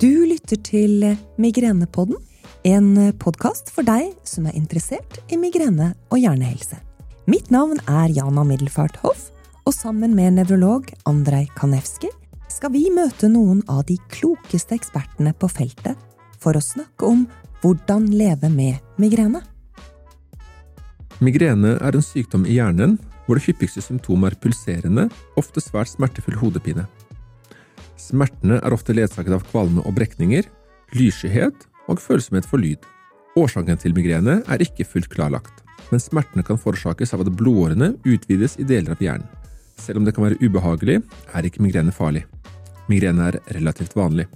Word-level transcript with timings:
Du 0.00 0.24
lytter 0.24 0.56
til 0.64 1.02
Migrenepodden, 1.36 2.16
en 2.64 2.94
podkast 3.20 3.68
for 3.72 3.84
deg 3.84 4.14
som 4.24 4.46
er 4.48 4.56
interessert 4.56 5.18
i 5.28 5.36
migrene 5.40 5.92
og 6.08 6.22
hjernehelse. 6.22 6.78
Mitt 7.28 7.50
navn 7.52 7.78
er 7.84 8.08
Jana 8.08 8.44
Middelfart 8.48 8.96
Hoff, 9.04 9.28
og 9.68 9.74
sammen 9.76 10.14
med 10.16 10.38
nevrolog 10.38 10.88
Andrej 11.08 11.50
Kanevski 11.58 12.08
skal 12.50 12.72
vi 12.74 12.86
møte 12.92 13.28
noen 13.30 13.60
av 13.70 13.84
de 13.88 13.98
klokeste 14.10 14.74
ekspertene 14.78 15.34
på 15.36 15.50
feltet 15.52 16.00
for 16.40 16.56
å 16.56 16.64
snakke 16.64 17.06
om 17.06 17.26
hvordan 17.60 18.08
leve 18.16 18.48
med 18.52 18.80
migrene. 19.00 19.42
Migrene 21.20 21.76
er 21.76 21.96
en 21.96 22.04
sykdom 22.04 22.48
i 22.48 22.56
hjernen 22.56 22.96
hvor 23.26 23.36
det 23.36 23.44
hyppigste 23.46 23.84
symptomet 23.84 24.32
er 24.32 24.40
pulserende, 24.42 25.06
ofte 25.38 25.60
svært 25.62 25.92
smertefull 25.92 26.40
hodepine. 26.40 26.88
Smertene 28.10 28.58
er 28.58 28.74
ofte 28.74 28.94
ledsaget 28.96 29.36
av 29.36 29.44
kvalme 29.52 29.84
og 29.86 29.94
brekninger, 29.94 30.46
lysskyhet 30.98 31.66
og 31.90 32.00
følsomhet 32.02 32.48
for 32.48 32.58
lyd. 32.62 32.82
Årsaken 33.38 33.78
til 33.78 33.94
migrene 33.94 34.40
er 34.50 34.64
ikke 34.64 34.86
fullt 34.88 35.10
klarlagt, 35.12 35.62
men 35.92 36.02
smertene 36.02 36.42
kan 36.46 36.58
forårsakes 36.58 37.14
av 37.14 37.22
at 37.22 37.30
blodårene 37.38 37.92
utvides 38.02 38.56
i 38.58 38.66
deler 38.66 38.96
av 38.96 39.04
hjernen. 39.04 39.28
Selv 39.78 40.00
om 40.00 40.08
det 40.08 40.16
kan 40.16 40.26
være 40.26 40.40
ubehagelig, 40.42 40.98
er 41.34 41.46
ikke 41.46 41.62
migrene 41.62 41.94
farlig. 41.94 42.24
Migrene 42.90 43.30
er 43.30 43.38
relativt 43.54 43.94
vanlig. 43.96 44.26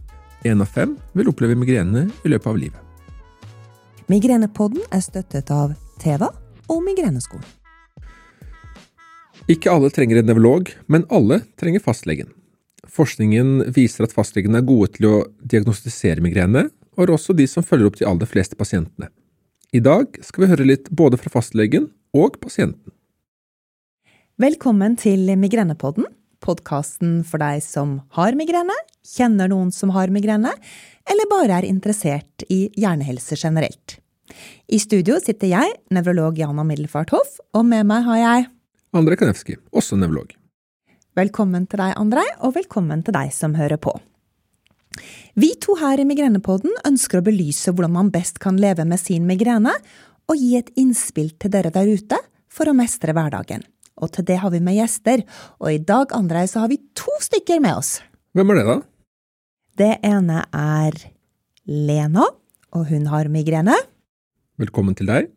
Én 0.47 0.63
av 0.63 0.71
fem 0.71 0.95
vil 1.17 1.33
oppleve 1.33 1.59
migrene 1.59 2.07
i 2.23 2.31
løpet 2.31 2.51
av 2.53 2.61
livet. 2.61 2.81
Migrenepodden 4.13 4.87
er 4.93 5.03
støttet 5.03 5.51
av 5.51 5.75
Teva 5.99 6.31
og 6.71 6.81
Migreneskolen. 6.87 7.45
Ikke 9.51 9.73
alle 9.75 9.91
trenger 9.93 10.21
en 10.21 10.31
nevrolog, 10.31 10.71
men 10.87 11.09
alle 11.13 11.43
trenger 11.61 11.83
fastlegen. 11.83 12.31
Forskningen 12.95 13.73
viser 13.75 14.07
at 14.07 14.15
fastlegene 14.15 14.61
er 14.61 14.67
gode 14.67 14.93
til 14.95 15.09
å 15.09 15.15
diagnostisere 15.43 16.23
migrene, 16.23 16.69
og 16.95 17.07
er 17.07 17.15
også 17.17 17.35
de 17.35 17.47
som 17.51 17.65
følger 17.67 17.91
opp 17.91 17.97
de 17.99 18.07
aller 18.07 18.29
fleste 18.31 18.55
pasientene. 18.59 19.09
I 19.75 19.81
dag 19.83 20.15
skal 20.23 20.45
vi 20.45 20.51
høre 20.53 20.67
litt 20.69 20.91
både 20.95 21.19
fra 21.19 21.33
fastlegen 21.35 21.89
og 22.15 22.39
pasienten. 22.43 22.93
Velkommen 24.39 24.95
til 24.99 25.27
Migrenepodden, 25.39 26.07
podkasten 26.45 27.23
for 27.27 27.43
deg 27.43 27.63
som 27.67 27.97
har 28.15 28.39
migrene, 28.39 28.77
kjenner 29.03 29.51
noen 29.51 29.75
som 29.75 29.91
har 29.95 30.13
migrene, 30.15 30.55
eller 31.11 31.31
bare 31.31 31.59
er 31.59 31.67
interessert 31.67 32.47
i 32.47 32.69
hjernehelse 32.79 33.39
generelt. 33.41 33.99
I 34.71 34.79
studio 34.83 35.19
sitter 35.23 35.51
jeg, 35.51 35.75
nevrolog 35.91 36.39
Jana 36.39 36.63
Middelfart 36.67 37.11
Hoff, 37.15 37.41
og 37.55 37.67
med 37.67 37.91
meg 37.91 38.07
har 38.07 38.23
jeg 38.23 38.49
Andre 38.95 39.19
Kanevski, 39.19 39.59
også 39.75 39.99
nevrolog. 39.99 40.31
Velkommen 41.15 41.69
til 41.71 41.79
deg, 41.79 41.93
Andrej, 41.95 42.27
og 42.43 42.57
velkommen 42.57 43.05
til 43.07 43.15
deg 43.15 43.29
som 43.31 43.53
hører 43.55 43.79
på. 43.79 43.93
Vi 45.39 45.53
to 45.63 45.77
her 45.79 46.01
i 46.03 46.07
Migrenepodden 46.09 46.75
ønsker 46.89 47.21
å 47.21 47.27
belyse 47.29 47.71
hvordan 47.71 47.95
man 47.95 48.11
best 48.11 48.41
kan 48.43 48.59
leve 48.59 48.83
med 48.83 48.99
sin 48.99 49.23
migrene, 49.29 49.77
og 50.27 50.41
gi 50.41 50.57
et 50.59 50.73
innspill 50.81 51.31
til 51.39 51.55
dere 51.55 51.71
der 51.71 51.87
ute 51.87 52.19
for 52.51 52.67
å 52.67 52.75
mestre 52.75 53.15
hverdagen. 53.15 53.63
Og 54.03 54.11
til 54.17 54.27
det 54.27 54.41
har 54.43 54.51
vi 54.51 54.59
med 54.59 54.75
gjester, 54.81 55.23
og 55.63 55.71
i 55.71 55.79
dag, 55.79 56.11
Andrej, 56.19 56.51
så 56.51 56.65
har 56.65 56.75
vi 56.75 56.83
to 56.99 57.15
stykker 57.23 57.63
med 57.63 57.79
oss. 57.79 58.01
Hvem 58.35 58.51
er 58.51 58.59
det, 58.59 58.69
da? 58.73 58.79
Det 59.79 59.93
ene 60.11 60.45
er 60.51 60.99
Lena, 61.71 62.27
og 62.75 62.89
hun 62.91 63.07
har 63.15 63.31
migrene. 63.31 63.79
Velkommen 64.59 64.99
til 64.99 65.15
deg. 65.15 65.31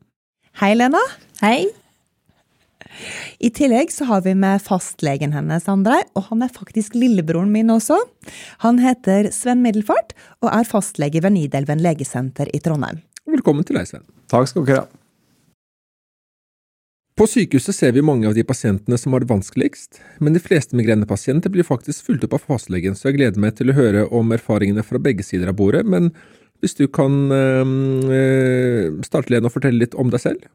Hei, 0.58 0.74
Lena. 0.74 1.06
Hei. 1.44 1.68
I 3.40 3.52
tillegg 3.54 3.92
så 3.94 4.08
har 4.10 4.24
vi 4.26 4.34
med 4.38 4.62
fastlegen 4.66 5.36
hennes, 5.36 5.68
Andrei, 5.72 6.02
og 6.18 6.30
han 6.32 6.46
er 6.46 6.54
faktisk 6.54 6.96
lillebroren 6.98 7.52
min 7.54 7.74
også. 7.74 8.00
Han 8.66 8.82
heter 8.84 9.32
Sven 9.36 9.64
Middelfart 9.66 10.16
og 10.44 10.52
er 10.54 10.68
fastlege 10.68 11.22
ved 11.24 11.36
Nidelven 11.36 11.84
legesenter 11.84 12.50
i 12.54 12.62
Trondheim. 12.64 13.04
Velkommen 13.28 13.68
til 13.68 13.78
deg, 13.78 13.90
Sven. 13.90 14.08
Takk 14.32 14.50
skal 14.50 14.66
dere 14.68 14.86
ha. 14.86 14.88
På 17.18 17.26
sykehuset 17.26 17.74
ser 17.74 17.96
vi 17.96 18.04
mange 18.06 18.28
av 18.30 18.36
de 18.38 18.44
pasientene 18.46 18.98
som 19.02 19.16
har 19.16 19.24
det 19.24 19.32
vanskeligst, 19.32 19.98
men 20.22 20.36
de 20.36 20.42
fleste 20.42 20.78
migrenepasienter 20.78 21.50
blir 21.50 21.66
faktisk 21.66 22.06
fulgt 22.06 22.28
opp 22.28 22.36
av 22.38 22.44
fastlegen, 22.46 22.94
så 22.94 23.10
jeg 23.10 23.18
gleder 23.18 23.42
meg 23.42 23.56
til 23.58 23.74
å 23.74 23.78
høre 23.78 24.04
om 24.14 24.36
erfaringene 24.36 24.86
fra 24.86 25.02
begge 25.02 25.26
sider 25.26 25.50
av 25.50 25.58
bordet. 25.58 25.82
Men 25.90 26.12
hvis 26.62 26.78
du 26.78 26.86
kan 26.94 27.32
øh, 27.34 29.02
starte, 29.06 29.34
Lene, 29.34 29.50
og 29.50 29.56
fortelle 29.56 29.82
litt 29.82 29.98
om 29.98 30.14
deg 30.14 30.22
selv? 30.22 30.46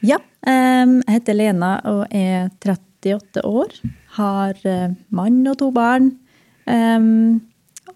Ja, 0.00 0.16
jeg 0.46 1.04
heter 1.12 1.36
Lena 1.36 1.74
og 1.88 2.06
er 2.14 2.48
38 2.56 3.42
år. 3.44 3.74
Har 4.16 4.56
eh, 4.64 4.94
mann 5.12 5.42
og 5.50 5.58
to 5.60 5.70
barn. 5.76 6.14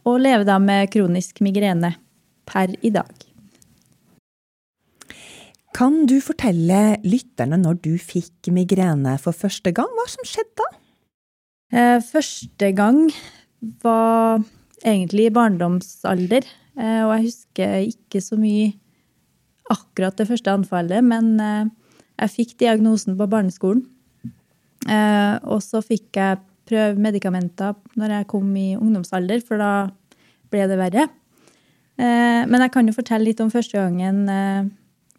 Og 0.05 0.19
lever 0.21 0.45
da 0.45 0.59
med 0.61 0.91
kronisk 0.93 1.41
migrene 1.45 1.95
per 2.45 2.75
i 2.85 2.91
dag. 2.93 3.13
Kan 5.75 6.05
du 6.07 6.21
fortelle 6.23 7.01
lytterne 7.03 7.59
når 7.59 7.81
du 7.83 7.95
fikk 7.99 8.53
migrene 8.55 9.17
for 9.19 9.35
første 9.35 9.73
gang? 9.75 9.91
Hva 9.97 10.05
som 10.13 10.29
skjedde 10.29 10.61
da? 10.61 10.69
Eh, 11.75 11.99
første 12.05 12.71
gang 12.77 13.01
var 13.83 14.45
egentlig 14.85 15.27
i 15.27 15.35
barndomsalder. 15.35 16.47
Eh, 16.79 17.01
og 17.03 17.17
jeg 17.17 17.25
husker 17.27 17.75
ikke 17.89 18.23
så 18.23 18.39
mye 18.39 18.71
akkurat 19.73 20.15
det 20.21 20.29
første 20.29 20.53
anfallet, 20.53 21.03
men 21.03 21.73
jeg 22.21 22.33
fikk 22.33 22.57
diagnosen 22.63 23.17
på 23.19 23.29
barneskolen. 23.31 23.85
Eh, 24.85 25.37
og 25.49 25.63
så 25.65 25.81
fikk 25.85 26.19
jeg 26.21 26.43
prøve 26.69 27.01
medikamenter 27.01 27.77
når 27.99 28.19
jeg 28.19 28.31
kom 28.31 28.49
i 28.57 28.73
ungdomsalder, 28.77 29.43
for 29.45 29.61
da 29.61 29.73
ble 30.53 30.69
det 30.71 30.79
verre. 30.81 31.09
Eh, 31.99 32.43
men 32.49 32.65
jeg 32.65 32.73
kan 32.75 32.89
jo 32.89 32.97
fortelle 32.97 33.29
litt 33.29 33.43
om 33.43 33.53
første 33.53 33.79
gangen 33.79 34.25
eh, 34.31 34.71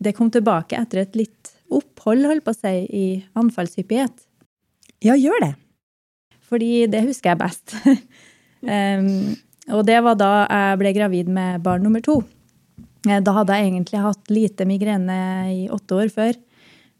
det 0.03 0.15
kom 0.17 0.31
tilbake 0.31 0.77
etter 0.77 1.03
et 1.05 1.17
litt 1.17 1.53
opphold, 1.71 2.27
holdt 2.27 2.45
på 2.45 2.53
å 2.53 2.57
si, 2.57 2.73
i 2.91 3.05
anfallshyppighet. 3.39 4.25
Ja, 5.05 5.15
gjør 5.15 5.39
det. 5.43 5.53
Fordi 6.45 6.85
det 6.91 7.05
husker 7.07 7.31
jeg 7.31 7.41
best. 7.41 7.73
um, 8.61 9.07
og 9.73 9.81
det 9.87 9.97
var 10.05 10.17
da 10.19 10.31
jeg 10.43 10.81
ble 10.81 10.91
gravid 10.97 11.31
med 11.31 11.63
barn 11.65 11.85
nummer 11.87 12.03
to. 12.05 12.19
Da 13.05 13.33
hadde 13.37 13.55
jeg 13.55 13.71
egentlig 13.71 14.01
hatt 14.01 14.31
lite 14.33 14.67
migrene 14.67 15.17
i 15.53 15.63
åtte 15.73 15.97
år 16.03 16.11
før. 16.13 16.37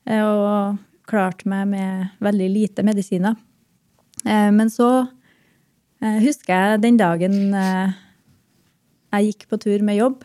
Eh, 0.06 0.22
og 0.22 0.78
klarte 1.10 1.50
meg 1.50 1.68
med 1.72 2.22
veldig 2.24 2.50
lite 2.54 2.86
medisiner. 2.86 3.36
Eh, 4.26 4.50
men 4.54 4.72
så 4.74 4.90
eh, 6.02 6.22
husker 6.24 6.54
jeg 6.54 6.84
den 6.86 7.00
dagen 7.02 7.36
jeg 9.16 9.30
gikk 9.30 9.46
på 9.50 9.60
tur 9.64 9.84
med 9.86 9.96
jobb. 9.96 10.24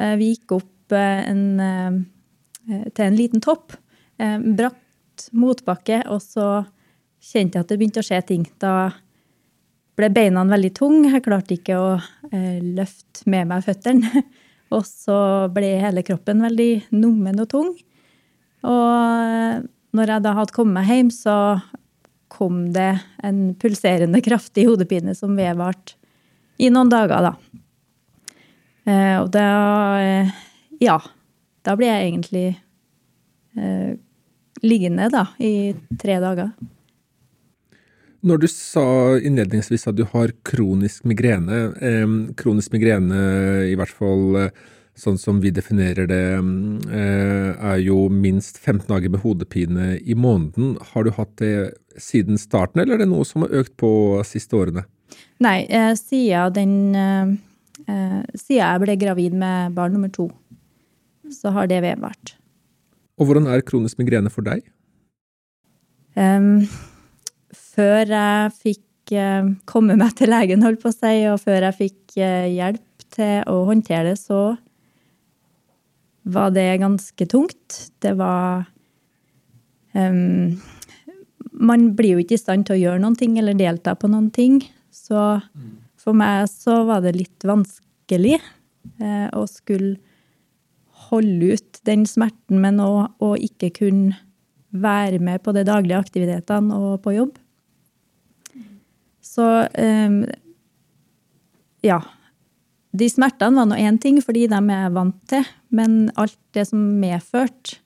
Vi 0.00 0.30
gikk 0.32 0.54
opp 0.56 0.94
en, 0.96 1.42
til 2.64 3.02
en 3.04 3.18
liten 3.18 3.42
topp. 3.44 3.74
Bratt 4.16 5.26
motbakke, 5.36 5.98
og 6.08 6.22
så 6.24 6.46
kjente 7.20 7.58
jeg 7.58 7.66
at 7.66 7.68
det 7.68 7.76
begynte 7.78 8.00
å 8.00 8.06
skje 8.06 8.22
ting. 8.30 8.46
Da 8.64 8.94
ble 9.98 10.08
beina 10.14 10.46
veldig 10.48 10.72
tunge. 10.78 11.12
Jeg 11.12 11.26
klarte 11.26 11.58
ikke 11.58 11.76
å 11.76 11.92
løfte 12.32 13.28
med 13.28 13.52
meg 13.52 13.66
føttene. 13.68 14.24
Og 14.74 14.88
så 14.88 15.18
ble 15.52 15.74
hele 15.84 16.02
kroppen 16.02 16.40
veldig 16.42 16.70
nummen 16.96 17.44
og 17.44 17.50
tung. 17.52 17.68
Og 18.64 19.64
når 19.94 20.12
jeg 20.14 20.24
da 20.24 20.34
hadde 20.38 20.56
kommet 20.56 20.88
hjem, 20.88 21.10
så 21.12 21.36
kom 22.32 22.72
det 22.74 22.96
en 23.22 23.52
pulserende, 23.60 24.22
kraftig 24.24 24.66
hodepine 24.66 25.14
som 25.14 25.36
vedvarte 25.38 25.94
i 26.58 26.70
noen 26.72 26.90
dager, 26.90 27.28
da. 27.28 27.34
Eh, 28.84 29.16
og 29.22 29.30
da 29.34 29.48
eh, 30.00 30.40
Ja. 30.82 30.98
Da 31.64 31.72
ble 31.80 31.86
jeg 31.88 32.08
egentlig 32.10 32.48
eh, 33.56 33.92
liggende, 34.60 35.06
da, 35.08 35.22
i 35.40 35.72
tre 35.96 36.18
dager. 36.20 36.50
Når 38.24 38.42
du 38.42 38.46
sa 38.52 38.84
innledningsvis 39.16 39.86
at 39.88 39.96
du 39.96 40.02
har 40.10 40.34
kronisk 40.44 41.06
migrene, 41.08 41.62
eh, 41.80 42.04
kronisk 42.36 42.74
migrene 42.76 43.22
i 43.70 43.78
hvert 43.80 43.96
fall 43.96 44.36
eh, 44.42 44.62
sånn 44.98 45.16
som 45.18 45.40
vi 45.42 45.50
definerer 45.54 46.06
det, 46.06 46.22
eh, 46.94 47.50
er 47.72 47.80
jo 47.82 48.06
minst 48.08 48.60
15 48.60 48.86
dager 48.88 49.10
med 49.10 49.24
hodepine 49.24 49.98
i 49.98 50.14
måneden. 50.14 50.76
Har 50.92 51.04
du 51.04 51.10
hatt 51.10 51.34
det 51.42 51.74
siden 51.98 52.38
starten, 52.38 52.80
eller 52.80 52.94
er 52.94 53.02
det 53.02 53.10
noe 53.10 53.26
som 53.26 53.42
har 53.42 53.50
økt 53.62 53.76
på 53.76 54.22
siste 54.26 54.54
årene? 54.54 54.86
Nei, 55.42 55.66
eh, 55.68 55.94
siden, 55.98 56.54
den, 56.54 56.94
eh, 56.94 58.22
siden 58.38 58.62
jeg 58.62 58.80
ble 58.80 58.96
gravid 58.96 59.34
med 59.34 59.74
barn 59.74 59.92
nummer 59.92 60.12
to, 60.12 60.30
så 61.30 61.52
har 61.52 61.66
det 61.66 61.82
vedvart. 61.82 62.34
Og 63.18 63.26
hvordan 63.26 63.46
er 63.46 63.62
kronisk 63.62 63.98
migrene 63.98 64.30
for 64.30 64.42
deg? 64.42 64.62
Um, 66.16 66.68
før 67.52 68.06
jeg 68.06 68.52
fikk 68.62 68.80
komme 69.66 69.98
meg 69.98 70.14
til 70.16 70.28
legen, 70.28 70.62
holdt 70.62 70.80
på 70.80 70.88
å 70.88 70.94
si, 70.94 71.26
og 71.26 71.40
før 71.42 71.66
jeg 71.66 71.74
fikk 71.74 72.14
hjelp 72.16 73.04
til 73.10 73.42
å 73.50 73.66
håndtere 73.66 74.14
det, 74.14 74.18
så 74.18 74.56
var 76.24 76.54
det 76.56 76.80
ganske 76.80 77.26
tungt. 77.30 77.78
Det 78.02 78.14
var 78.18 78.64
um, 79.92 80.60
Man 81.52 81.92
blir 81.94 82.16
jo 82.16 82.24
ikke 82.24 82.38
i 82.38 82.40
stand 82.40 82.66
til 82.66 82.76
å 82.76 82.80
gjøre 82.80 83.02
noen 83.02 83.16
ting 83.18 83.36
eller 83.38 83.56
delta 83.56 83.94
på 83.94 84.10
noen 84.10 84.30
ting. 84.34 84.58
Så 84.90 85.20
for 86.00 86.16
meg 86.16 86.48
så 86.50 86.82
var 86.88 87.04
det 87.04 87.14
litt 87.16 87.46
vanskelig 87.46 88.36
eh, 88.36 89.28
å 89.32 89.44
skulle 89.48 89.96
holde 91.08 91.54
ut 91.54 91.80
den 91.86 92.04
smerten, 92.08 92.58
men 92.60 92.80
å 92.82 93.34
ikke 93.36 93.70
kunne 93.76 94.18
være 94.74 95.20
med 95.22 95.42
på 95.44 95.54
de 95.54 95.62
daglige 95.66 96.00
aktivitetene 96.00 96.74
og 96.74 97.02
på 97.04 97.14
jobb. 97.14 97.36
Så 99.24 99.46
um, 99.78 100.18
ja. 101.84 102.00
De 102.94 103.08
smertene 103.10 103.58
var 103.58 103.66
nå 103.66 103.78
én 103.80 103.98
ting, 103.98 104.20
fordi 104.22 104.46
de 104.50 104.60
er 104.76 104.92
vant 104.94 105.16
til, 105.30 105.46
men 105.74 106.10
alt 106.20 106.38
det 106.54 106.68
som 106.70 106.82
medførte, 107.00 107.80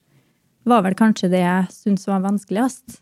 var 0.67 0.83
vel 0.85 0.95
kanskje 0.97 1.31
det 1.31 1.41
jeg 1.41 1.69
syntes 1.73 2.07
var 2.09 2.21
vanskeligst. 2.21 2.99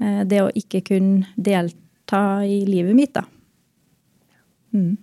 Eh, 0.00 0.22
det 0.28 0.42
å 0.42 0.52
ikke 0.56 0.82
kunne 0.90 1.28
delta 1.36 2.42
i 2.44 2.64
livet 2.68 2.96
mitt, 2.98 3.14
da. 3.14 3.24
Mm. 4.74 4.96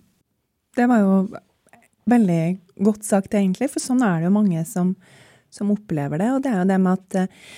Det 0.76 0.88
var 0.90 1.02
jo 1.02 1.14
veldig 2.10 2.42
godt 2.84 3.06
sagt, 3.08 3.34
egentlig, 3.38 3.70
for 3.72 3.84
sånn 3.84 4.04
er 4.04 4.20
det 4.20 4.28
jo 4.28 4.36
mange 4.36 4.64
som, 4.68 4.94
som 5.54 5.72
opplever 5.74 6.22
det. 6.22 6.32
Og 6.36 6.44
det 6.44 6.52
er 6.52 6.60
jo 6.62 6.70
det 6.74 6.80
med 6.84 7.00
at 7.00 7.20
uh, 7.24 7.52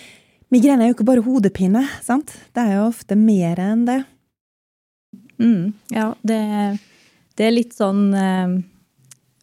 migrene 0.54 0.86
er 0.86 0.92
jo 0.92 0.98
ikke 0.98 1.08
bare 1.08 1.26
hodepine, 1.26 1.86
sant? 2.06 2.36
Det 2.54 2.64
er 2.64 2.78
jo 2.78 2.90
ofte 2.92 3.18
mer 3.20 3.62
enn 3.64 3.86
det. 3.88 4.02
Mm, 5.42 5.74
ja, 5.96 6.10
det, 6.24 6.42
det, 7.36 7.48
er 7.48 7.56
litt 7.56 7.74
sånn 7.76 8.06
uh, 8.16 8.54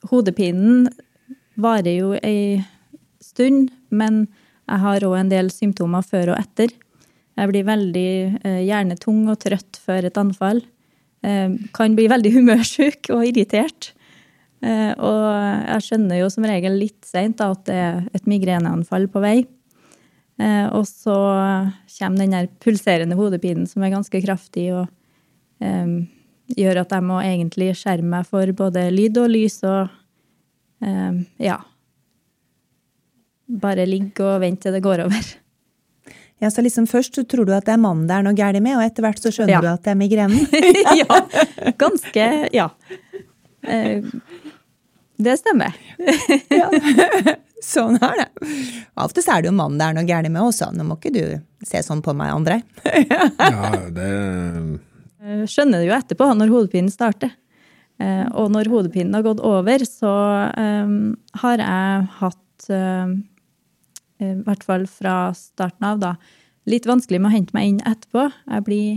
Hodepinen 0.08 0.86
varer 1.60 1.98
jo 1.98 2.12
ei 2.22 2.62
stund, 3.22 3.70
men 3.90 4.26
jeg 4.68 4.82
har 4.84 5.06
òg 5.06 5.16
en 5.18 5.32
del 5.32 5.50
symptomer 5.52 6.04
før 6.06 6.34
og 6.34 6.40
etter. 6.40 6.72
Jeg 7.38 7.48
blir 7.48 7.66
veldig 7.66 8.08
gjerne 8.12 8.60
hjernetung 8.66 9.24
og 9.32 9.40
trøtt 9.42 9.80
før 9.80 10.08
et 10.08 10.20
anfall. 10.20 10.62
Uh, 11.22 11.54
kan 11.74 11.96
bli 11.96 12.08
veldig 12.10 12.32
humørsjuk 12.38 13.12
og 13.14 13.26
irritert. 13.28 13.92
Uh, 14.62 14.92
og 14.96 15.24
jeg 15.26 15.86
skjønner 15.88 16.22
jo 16.22 16.30
som 16.32 16.46
regel 16.46 16.78
litt 16.78 17.00
seint 17.06 17.42
at 17.42 17.64
det 17.68 17.78
er 17.78 18.00
et 18.14 18.28
migreneanfall 18.30 19.08
på 19.10 19.24
vei. 19.24 19.40
og 20.42 20.86
så 20.88 21.14
kommer 21.98 22.18
den 22.18 22.32
der 22.32 22.48
pulserende 22.58 23.14
hodepinen 23.14 23.66
som 23.68 23.82
er 23.84 23.92
ganske 23.92 24.20
kraftig 24.24 24.72
og 24.74 24.88
gjør 26.56 26.80
at 26.80 26.94
jeg 26.96 27.04
må 27.06 27.20
egentlig 27.20 27.68
skjerme 27.78 28.16
meg 28.16 28.26
for 28.26 28.50
både 28.56 28.88
lyd 28.90 29.20
og 29.22 29.28
lys 29.30 29.60
og 29.62 29.92
ja. 31.38 31.60
Bare 33.62 33.86
ligge 33.86 34.24
og 34.26 34.40
vente 34.42 34.66
til 34.66 34.74
det 34.76 34.82
går 34.84 35.04
over. 35.04 35.30
Ja, 36.42 36.50
så 36.50 36.64
liksom 36.64 36.88
Først 36.90 37.14
så 37.14 37.22
tror 37.28 37.46
du 37.46 37.52
at 37.54 37.68
det 37.68 37.76
er 37.76 37.82
mannen 37.82 38.08
det 38.08 38.16
er 38.16 38.24
noe 38.26 38.34
galt 38.34 38.58
med, 38.64 38.74
og 38.74 38.82
etter 38.82 39.04
hvert 39.04 39.22
så 39.22 39.30
skjønner 39.30 39.54
ja. 39.54 39.60
du 39.62 39.68
at 39.70 39.84
det 39.84 39.92
er 39.92 40.00
migrenen? 40.00 40.40
ja. 41.02 41.20
Ganske 41.78 42.28
Ja. 42.54 42.70
Uh, 43.62 44.10
det 45.22 45.36
stemmer. 45.38 45.76
ja. 46.50 46.66
Sånn 47.62 47.94
er 48.02 48.24
det. 48.24 48.54
Ofte 48.98 49.22
er 49.22 49.44
det 49.44 49.52
jo 49.52 49.54
mannen 49.54 49.78
det 49.78 49.86
er 49.86 49.98
noe 50.00 50.08
galt 50.08 50.32
med 50.34 50.42
også. 50.42 50.72
Nå 50.74 50.88
må 50.88 50.98
ikke 50.98 51.14
du 51.14 51.22
se 51.62 51.84
sånn 51.86 52.02
på 52.02 52.16
meg, 52.18 52.32
André. 52.34 52.58
ja, 53.06 53.70
det 53.94 54.08
Eh, 55.22 55.44
skjønner 55.46 55.78
det 55.78 55.86
jo 55.86 55.94
etterpå, 55.94 56.26
når 56.34 56.50
hodepinen 56.50 56.90
starter. 56.90 57.30
Eh, 58.02 58.26
og 58.34 58.50
når 58.54 58.70
hodepinen 58.72 59.14
har 59.14 59.24
gått 59.26 59.42
over, 59.46 59.84
så 59.86 60.12
um, 60.56 61.12
har 61.42 61.62
jeg 61.62 62.06
hatt, 62.18 62.68
uh, 62.72 63.12
i 64.22 64.32
hvert 64.46 64.66
fall 64.66 64.86
fra 64.90 65.16
starten 65.36 65.86
av, 65.86 66.00
da, 66.02 66.12
litt 66.70 66.86
vanskelig 66.88 67.20
med 67.20 67.30
å 67.30 67.34
hente 67.36 67.56
meg 67.56 67.70
inn 67.70 67.82
etterpå. 67.86 68.28
Jeg 68.48 68.66
blir 68.66 68.88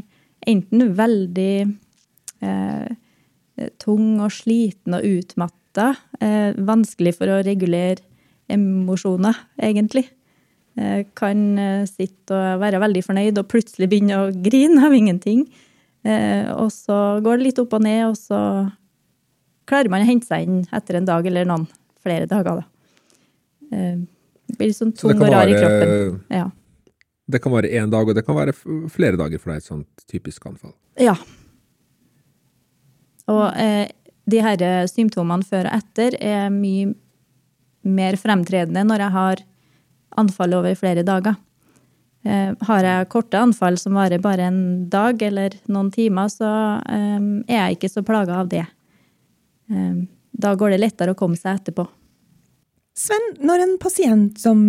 enten 0.46 0.92
veldig 0.94 1.54
eh, 2.46 2.90
tung 3.82 4.20
og 4.22 4.30
sliten 4.36 4.94
og 4.94 5.08
utmatta. 5.10 5.88
Eh, 6.22 6.54
vanskelig 6.68 7.16
for 7.18 7.34
å 7.34 7.40
regulere 7.42 8.06
emosjoner, 8.54 9.40
egentlig. 9.58 10.06
Kan 11.18 11.56
sitte 11.90 12.36
og 12.36 12.62
være 12.62 12.82
veldig 12.84 13.02
fornøyd 13.08 13.40
og 13.42 13.48
plutselig 13.50 13.88
begynne 13.90 14.20
å 14.22 14.30
grine 14.46 14.86
av 14.86 14.94
ingenting. 14.94 15.48
Eh, 16.06 16.52
og 16.54 16.70
så 16.74 17.20
går 17.26 17.40
det 17.40 17.48
litt 17.48 17.62
opp 17.62 17.74
og 17.74 17.86
ned, 17.86 18.04
og 18.12 18.18
så 18.20 18.40
klarer 19.70 19.92
man 19.92 20.06
å 20.06 20.10
hente 20.10 20.30
seg 20.30 20.46
inn 20.46 20.62
etter 20.76 21.00
en 21.00 21.08
dag 21.08 21.26
eller 21.28 21.48
noen 21.50 21.66
flere 22.06 22.28
dager. 22.30 22.62
Da. 22.62 22.66
Eh, 23.72 23.98
det 24.46 24.60
blir 24.60 24.76
sånn 24.78 24.94
tung 24.98 25.16
og 25.16 25.32
rar 25.32 25.50
i 25.50 25.58
kroppen. 25.58 26.20
Ja. 26.34 26.50
Det 27.26 27.42
kan 27.42 27.56
være 27.56 27.72
én 27.74 27.90
dag, 27.90 28.08
og 28.08 28.18
det 28.18 28.26
kan 28.28 28.38
være 28.38 28.54
flere 28.94 29.18
dager 29.18 29.42
for 29.42 29.52
deg, 29.52 29.64
et 29.64 29.70
sånt 29.72 30.06
typisk 30.12 30.46
anfall. 30.46 30.76
Ja. 31.02 31.16
Og 33.34 33.48
eh, 33.58 33.88
de 34.30 34.42
her 34.46 34.62
symptomene 34.90 35.46
før 35.46 35.66
og 35.70 35.80
etter 35.80 36.18
er 36.22 36.54
mye 36.54 36.94
mer 37.86 38.18
fremtredende 38.18 38.86
når 38.86 39.06
jeg 39.06 39.16
har 39.16 39.44
anfall 40.22 40.56
over 40.58 40.78
flere 40.78 41.04
dager. 41.06 41.36
Eh, 42.26 42.54
har 42.68 42.88
jeg 42.88 43.10
korte 43.14 43.38
anfall 43.38 43.78
som 43.78 43.98
varer 43.98 44.22
bare 44.22 44.48
en 44.50 44.62
dag 44.90 45.22
eller 45.22 45.54
noen 45.70 45.92
timer, 45.94 46.32
så 46.34 46.52
eh, 46.90 47.20
er 47.46 47.60
jeg 47.60 47.78
ikke 47.78 47.92
så 47.94 48.06
plaga 48.06 48.40
av 48.42 48.50
det. 48.50 48.66
Eh, 49.72 50.02
da 50.36 50.56
går 50.60 50.76
det 50.76 50.82
lettere 50.82 51.16
å 51.16 51.20
komme 51.20 51.40
seg 51.40 51.62
etterpå. 51.62 51.88
Sven, 52.96 53.32
når 53.44 53.64
en 53.64 53.78
pasient 53.82 54.40
som 54.40 54.60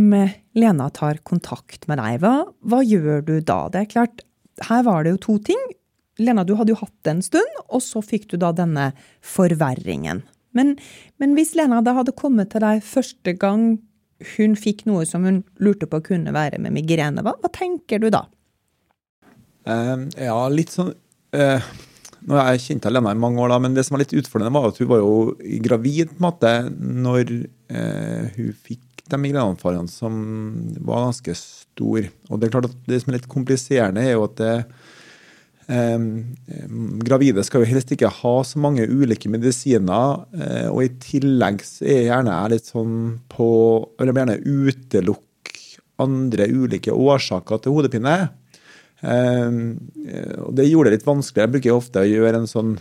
Lena 0.58 0.87
tar 0.90 1.20
kontakt 1.22 1.87
med 1.87 2.00
deg, 2.02 2.19
hva, 2.25 2.48
hva 2.66 2.81
gjør 2.82 3.22
du 3.22 3.34
da? 3.38 3.66
Det 3.70 3.84
er 3.84 3.90
klart, 3.93 4.25
her 4.66 4.82
var 4.87 5.04
det 5.04 5.12
jo 5.14 5.20
to 5.28 5.37
ting. 5.52 5.60
Lena, 6.19 6.43
du 6.43 6.56
hadde 6.58 6.72
jo 6.72 6.81
hatt 6.81 6.94
det 7.06 7.12
en 7.12 7.22
stund, 7.22 7.60
og 7.69 7.84
så 7.84 8.02
fikk 8.02 8.26
du 8.32 8.38
da 8.40 8.50
denne 8.56 8.88
forverringen. 9.22 10.25
Men, 10.56 10.75
men 11.20 11.37
hvis 11.37 11.54
Lena 11.58 11.82
da 11.84 11.94
hadde 11.98 12.16
kommet 12.16 12.50
til 12.54 12.64
deg 12.64 12.82
første 12.87 13.37
gang 13.37 13.76
hun 14.37 14.56
fikk 14.56 14.87
noe 14.88 15.04
som 15.08 15.26
hun 15.28 15.43
lurte 15.60 15.88
på 15.90 16.00
kunne 16.04 16.32
være 16.32 16.60
med 16.62 16.72
migrene. 16.76 17.25
Hva, 17.25 17.34
hva 17.40 17.50
tenker 17.52 18.00
du 18.00 18.08
da? 18.12 18.25
Uh, 19.66 20.06
ja, 20.16 20.38
litt 20.48 20.72
sånn 20.72 20.94
uh, 21.37 21.66
Nå 22.26 22.38
har 22.38 22.55
jeg 22.55 22.64
kjent 22.64 22.88
Lena 22.90 23.12
i 23.14 23.19
mange 23.23 23.38
år, 23.43 23.52
da, 23.52 23.61
men 23.62 23.76
det 23.76 23.84
som 23.87 23.94
var 23.94 24.02
litt 24.02 24.17
utfordrende, 24.19 24.55
var 24.55 24.73
at 24.73 24.81
hun 24.82 24.90
var 24.90 25.02
jo 25.02 25.12
gravid 25.62 26.11
på 26.11 26.19
en 26.19 26.26
måte 26.26 26.52
når 26.75 27.31
eh, 27.70 28.34
hun 28.34 28.50
fikk 28.67 28.82
de 29.06 29.20
migreneanfallene 29.23 29.90
som 29.90 30.17
var 30.82 31.06
ganske 31.06 31.37
store. 31.38 32.11
Og 32.26 32.40
det 32.40 32.49
er 32.49 32.56
klart 32.56 32.70
at 32.73 32.76
det 32.90 32.99
som 33.02 33.12
er 33.12 33.20
litt 33.20 33.31
kompliserende, 33.31 34.02
er 34.02 34.17
jo 34.17 34.26
at 34.26 34.40
det, 34.43 34.55
gravide 35.67 37.43
skal 37.43 37.64
jo 37.64 37.67
helst 37.67 37.90
ikke 37.90 38.11
ha 38.20 38.34
så 38.46 38.61
mange 38.62 38.87
ulike 38.87 39.31
medisiner. 39.31 40.27
Eh, 40.39 40.69
og 40.70 40.84
i 40.84 40.93
tillegg 41.03 41.62
så 41.67 41.86
er 41.86 42.05
gjerne 42.06 42.34
jeg 42.34 42.53
litt 42.55 42.70
sånn 42.70 42.98
på 43.32 43.48
Eller 43.98 44.15
gjerne 44.15 44.39
utelukke 44.46 45.24
andre 45.98 46.46
ulike 46.53 46.93
årsaker 46.93 47.62
til 47.62 47.72
hodepine. 47.72 48.17
Og 49.05 50.53
det 50.56 50.69
gjorde 50.69 50.91
det 50.91 51.00
litt 51.00 51.08
vanskelig. 51.08 51.44
Jeg 51.44 51.53
bruker 51.55 51.76
ofte 51.76 52.03
å 52.03 52.08
gjøre 52.08 52.41
en 52.41 52.48
sånn 52.50 52.72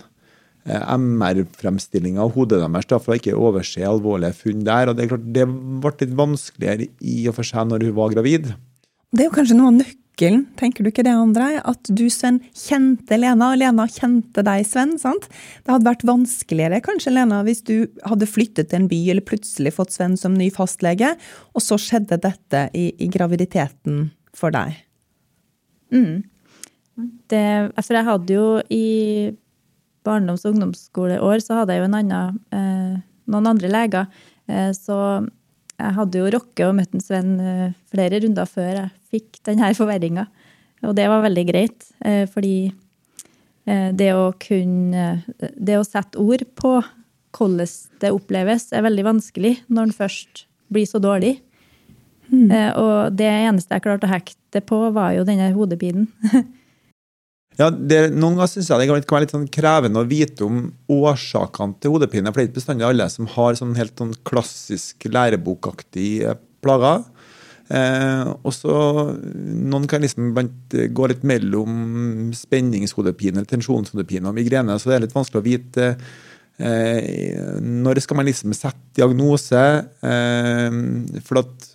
eh, 0.65 0.93
MR-fremstilling 0.95 2.22
av 2.22 2.34
hodet 2.38 2.62
deres 2.63 2.88
for 2.95 3.13
å 3.13 3.19
ikke 3.19 3.36
overse 3.36 3.84
alvorlige 3.84 4.38
funn 4.39 4.63
der. 4.67 4.89
og 4.89 4.98
Det 4.98 5.05
er 5.05 5.12
klart 5.15 5.27
det 5.36 5.50
ble 5.50 5.93
litt 6.00 6.15
vanskeligere 6.15 6.89
i 7.01 7.19
og 7.29 7.38
for 7.39 7.51
seg 7.51 7.69
når 7.72 7.89
hun 7.89 8.00
var 8.00 8.15
gravid. 8.15 8.53
Det 9.15 9.24
er 9.24 9.29
jo 9.29 9.36
kanskje 9.36 9.60
noe 9.60 9.72
av 9.72 9.77
nøkkelen 9.81 10.45
tenker 10.55 10.84
du 10.84 10.89
ikke 10.89 11.03
det, 11.03 11.12
Andrei? 11.12 11.60
At 11.60 11.91
du, 11.91 12.05
Sven, 12.12 12.39
kjente 12.55 13.19
Lena, 13.19 13.51
og 13.51 13.60
Lena 13.60 13.86
kjente 13.91 14.43
deg, 14.48 14.63
Sven. 14.67 14.95
sant? 15.00 15.27
Det 15.63 15.74
hadde 15.74 15.89
vært 15.89 16.07
vanskeligere 16.07 16.79
kanskje, 16.84 17.13
Lena, 17.17 17.41
hvis 17.43 17.63
du 17.67 17.91
hadde 18.07 18.29
flyttet 18.31 18.72
til 18.72 18.81
en 18.81 18.89
by 18.91 19.01
eller 19.12 19.27
plutselig 19.27 19.75
fått 19.75 19.95
Sven 19.95 20.15
som 20.19 20.36
ny 20.39 20.48
fastlege, 20.55 21.13
og 21.51 21.63
så 21.63 21.79
skjedde 21.79 22.22
dette 22.24 22.69
i, 22.72 22.89
i 22.95 23.12
graviditeten 23.12 24.10
for 24.36 24.55
deg. 24.55 24.79
Mm. 25.94 26.24
Det, 27.30 27.48
for 27.82 27.98
jeg 27.98 28.08
hadde 28.08 28.38
jo 28.38 28.46
i 28.72 28.86
barndoms- 30.06 30.46
og 30.46 30.56
ungdomsskoleår 30.56 31.44
så 31.44 31.60
hadde 31.60 31.75
jeg 31.75 31.84
jo 31.84 31.89
en 31.89 31.98
annen, 32.00 32.39
eh, 32.56 32.96
noen 33.32 33.50
andre 33.51 33.72
leger. 33.72 34.08
Eh, 34.48 34.72
så 34.77 34.98
jeg 35.75 35.96
hadde 35.98 36.22
jo 36.22 36.32
rocke 36.32 36.68
og 36.68 36.75
møtt 36.77 36.94
en 36.96 37.04
Sven 37.04 37.32
eh, 37.42 37.75
flere 37.92 38.22
runder 38.24 38.48
før 38.48 38.72
jeg 38.80 38.92
fikk 39.12 39.42
denne 39.50 39.74
forverringa. 39.75 40.27
Og 40.86 40.96
det 40.96 41.08
var 41.10 41.24
veldig 41.25 41.46
greit, 41.50 41.88
eh, 42.06 42.24
fordi 42.30 42.72
eh, 43.65 43.89
det 43.96 44.12
å 44.13 44.30
kunne 44.39 45.24
Det 45.39 45.77
å 45.80 45.88
sette 45.88 46.20
ord 46.22 46.46
på 46.56 46.77
hvordan 47.36 47.68
det 48.00 48.13
oppleves, 48.15 48.70
er 48.72 48.86
veldig 48.86 49.04
vanskelig 49.04 49.58
når 49.68 49.89
den 49.89 49.98
først 49.98 50.46
blir 50.72 50.88
så 50.88 51.01
dårlig. 51.04 51.42
Mm. 52.29 52.51
Og 52.82 53.15
det 53.15 53.29
eneste 53.29 53.77
jeg 53.77 53.86
klarte 53.86 54.08
å 54.08 54.13
hekte 54.13 54.62
på, 54.65 54.79
var 54.96 55.13
jo 55.17 55.25
denne 55.27 55.51
hodepinen. 55.55 56.10
Ja, 57.55 57.70
det, 57.72 58.10
Noen 58.12 58.36
ganger 58.36 58.50
syns 58.51 58.67
jeg 58.67 58.82
det 58.82 58.88
kan 58.89 59.15
være 59.15 59.24
litt 59.24 59.34
sånn 59.34 59.48
krevende 59.48 60.01
å 60.01 60.08
vite 60.10 60.44
om 60.44 60.65
årsakene 60.91 61.77
til 61.79 61.94
hodepine. 61.94 62.27
For 62.27 62.41
det 62.41 62.44
er 62.44 62.50
ikke 62.50 62.60
bestandig 62.60 62.88
alle 62.88 63.08
som 63.12 63.29
har 63.32 63.55
sånn 63.55 63.77
helt 63.79 63.96
sånn 64.01 64.12
klassisk 64.27 65.08
lærebokaktig 65.08 66.10
plager. 66.65 67.05
Eh, 67.65 68.27
og 68.46 68.51
så 68.53 68.75
Noen 69.15 69.88
kan 69.89 70.03
liksom 70.03 70.34
gå 70.36 71.08
litt 71.10 71.24
mellom 71.25 72.34
spenningshodepine, 72.36 73.46
tensjonshodepine 73.50 74.29
og 74.29 74.38
migrene, 74.38 74.75
så 74.77 74.91
det 74.91 74.98
er 74.98 75.05
litt 75.08 75.15
vanskelig 75.15 75.41
å 75.41 75.48
vite 75.48 75.88
eh, 76.60 77.39
når 77.63 78.03
skal 78.03 78.20
man 78.20 78.29
liksom 78.29 78.53
sette 78.58 79.00
diagnose. 79.00 79.63
Eh, 80.12 80.77
for 81.24 81.46
at 81.46 81.72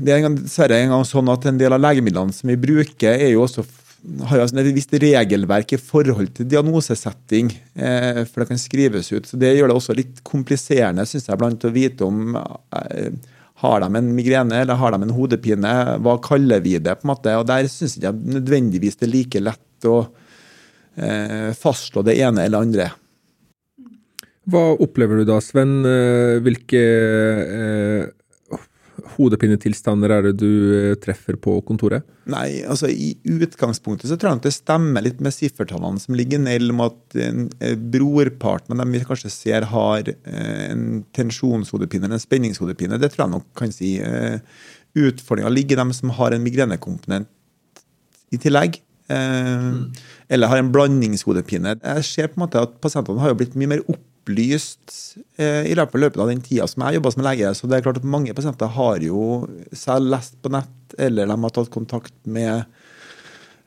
det 0.00 0.14
er 0.14 0.28
dessverre 0.28 0.78
en 0.82 0.94
gang 0.94 1.04
sånn 1.08 1.30
at 1.32 1.46
en 1.48 1.60
del 1.60 1.74
av 1.74 1.82
legemidlene 1.82 2.34
som 2.34 2.50
vi 2.50 2.58
bruker, 2.60 3.14
er 3.14 3.32
jo 3.32 3.44
også 3.46 3.64
har 4.28 4.44
altså 4.44 4.60
et 4.60 4.70
visst 4.76 4.92
regelverk 5.02 5.72
i 5.74 5.80
forhold 5.80 6.30
til 6.36 6.46
diagnosesetting. 6.48 7.50
Eh, 7.74 8.20
for 8.28 8.42
det 8.42 8.52
kan 8.52 8.60
skrives 8.60 9.10
ut. 9.12 9.26
så 9.26 9.36
Det 9.36 9.50
gjør 9.56 9.72
det 9.72 9.78
også 9.80 9.96
litt 9.96 10.22
kompliserende 10.22 11.06
synes 11.06 11.26
jeg, 11.28 11.40
blant 11.40 11.66
å 11.66 11.74
vite 11.74 12.06
om 12.06 12.36
eh, 12.38 13.10
har 13.58 13.82
de 13.82 13.88
en 13.98 14.12
migrene 14.14 14.62
eller 14.62 14.78
har 14.78 14.94
de 14.94 15.02
en 15.02 15.16
hodepine. 15.16 15.74
Hva 16.04 16.14
kaller 16.22 16.62
vi 16.62 16.78
det? 16.78 16.94
på 17.00 17.08
en 17.08 17.12
måte, 17.14 17.34
og 17.36 17.46
Der 17.46 17.66
syns 17.66 17.98
jeg 17.98 18.14
nødvendigvis 18.14 19.00
det 19.00 19.08
er 19.08 19.14
like 19.14 19.42
lett 19.42 19.88
å 19.90 19.98
eh, 20.94 21.50
fastslå 21.58 22.04
det 22.06 22.18
ene 22.22 22.46
eller 22.46 22.62
andre. 22.62 22.90
Hva 24.48 24.78
opplever 24.80 25.20
du 25.20 25.28
da, 25.28 25.40
Sven? 25.44 25.82
Eh, 25.84 26.38
hvilke 26.44 26.80
eh, 26.80 28.06
hodepinetilstander 29.16 30.12
er 30.14 30.26
det 30.28 30.34
du 30.40 30.50
eh, 30.76 30.94
treffer 31.00 31.38
på 31.40 31.56
kontoret? 31.66 32.06
Nei, 32.28 32.60
altså 32.68 32.90
I 32.90 33.12
utgangspunktet 33.24 34.10
så 34.10 34.18
tror 34.18 34.32
jeg 34.32 34.40
at 34.40 34.48
det 34.48 34.54
stemmer 34.56 35.04
litt 35.04 35.22
med 35.24 35.34
siffertallene 35.34 36.02
som 36.02 36.16
ligger 36.18 36.42
ned 36.42 36.66
om 36.72 36.82
at 36.84 37.18
brorparten 37.92 38.74
av 38.74 38.82
dem 38.82 38.96
vi 38.96 39.04
kanskje 39.06 39.32
ser 39.32 39.68
har 39.72 40.10
eh, 40.10 40.64
en 40.72 41.04
tensjonshodepine 41.16 42.08
eller 42.08 42.18
en 42.18 42.26
spenningshodepine. 42.26 43.00
Det 43.00 43.12
tror 43.14 43.26
jeg 43.26 43.36
nok 43.36 43.48
kan 43.58 43.72
si. 43.74 43.96
Eh, 44.02 44.40
Utfordringa 44.98 45.50
ligger 45.52 45.76
i 45.76 45.82
dem 45.82 45.90
som 45.94 46.10
har 46.16 46.34
en 46.34 46.42
migrenekomponent 46.42 47.28
i 48.34 48.38
tillegg. 48.40 48.80
Mm. 49.08 49.92
Eller 50.32 50.50
har 50.50 50.58
en 50.60 50.70
blandingshodepine. 50.72 51.76
Jeg 51.76 52.06
ser 52.08 52.30
på 52.32 52.40
en 52.40 52.42
måte 52.42 52.60
at 52.60 52.74
Pasientene 52.82 53.20
har 53.22 53.30
jo 53.30 53.38
blitt 53.38 53.54
mye 53.56 53.70
mer 53.70 53.84
opp 53.84 54.07
opplyst 54.28 55.16
eh, 55.36 55.66
i 55.66 55.74
løpet 55.74 56.16
av 56.18 56.28
den 56.28 56.42
tida 56.44 56.66
som 56.68 56.84
jeg 56.84 56.98
jobba 56.98 57.12
som 57.12 57.24
lege. 57.24 57.54
Så 57.54 57.66
det 57.66 57.78
er 57.78 57.86
klart 57.86 58.00
at 58.00 58.04
mange 58.04 58.34
pasienter 58.34 58.68
har 58.76 59.00
jo 59.00 59.48
selv 59.72 60.12
lest 60.12 60.38
på 60.42 60.52
nett, 60.52 60.94
eller 60.98 61.28
de 61.28 61.38
har 61.42 61.54
tatt 61.54 61.70
kontakt 61.72 62.14
med 62.24 62.64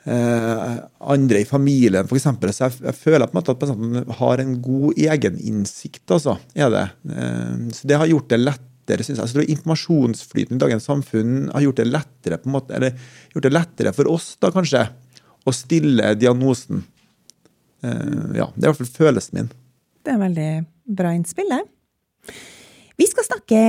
eh, 0.06 0.76
andre 1.00 1.42
i 1.42 1.48
familien, 1.50 2.06
f.eks. 2.06 2.28
Så 2.28 2.66
jeg, 2.68 2.80
jeg, 2.86 2.98
føler 2.98 3.28
på 3.28 3.36
en 3.36 3.42
måte 3.42 3.56
at 3.56 3.62
pasienten 3.62 4.18
har 4.22 4.44
en 4.44 4.58
god 4.62 5.00
egeninnsikt, 5.02 6.06
altså. 6.12 6.38
Er 6.56 6.74
det. 6.74 6.88
Eh, 7.10 7.72
så 7.74 7.90
det 7.90 8.02
har 8.02 8.12
gjort 8.12 8.30
det 8.30 8.44
lettere 8.46 9.08
synes 9.08 9.22
jeg. 9.24 9.32
Så 9.32 9.48
Informasjonsflyten 9.56 10.58
i 10.60 10.62
dagens 10.62 10.90
samfunn 10.90 11.50
har 11.54 11.66
gjort 11.66 11.82
det 11.82 11.90
lettere 11.90 12.42
på 12.42 12.52
en 12.52 12.58
måte, 12.60 12.78
eller 12.78 12.98
gjort 13.34 13.48
det 13.48 13.56
lettere 13.56 13.96
for 13.98 14.10
oss 14.12 14.36
da 14.42 14.54
kanskje, 14.54 14.86
å 15.42 15.52
stille 15.56 16.12
diagnosen. 16.22 16.84
Uh, 17.82 18.30
ja, 18.38 18.46
Det 18.54 18.62
er 18.62 18.68
i 18.68 18.70
hvert 18.70 18.78
fall 18.78 18.92
følelsen 18.94 19.40
min. 19.40 19.48
Det 20.02 20.14
er 20.14 20.22
veldig 20.22 20.52
bra 20.98 21.14
innspill, 21.16 21.50
det. 21.52 22.36
Vi 22.98 23.08
skal 23.10 23.28
snakke 23.28 23.62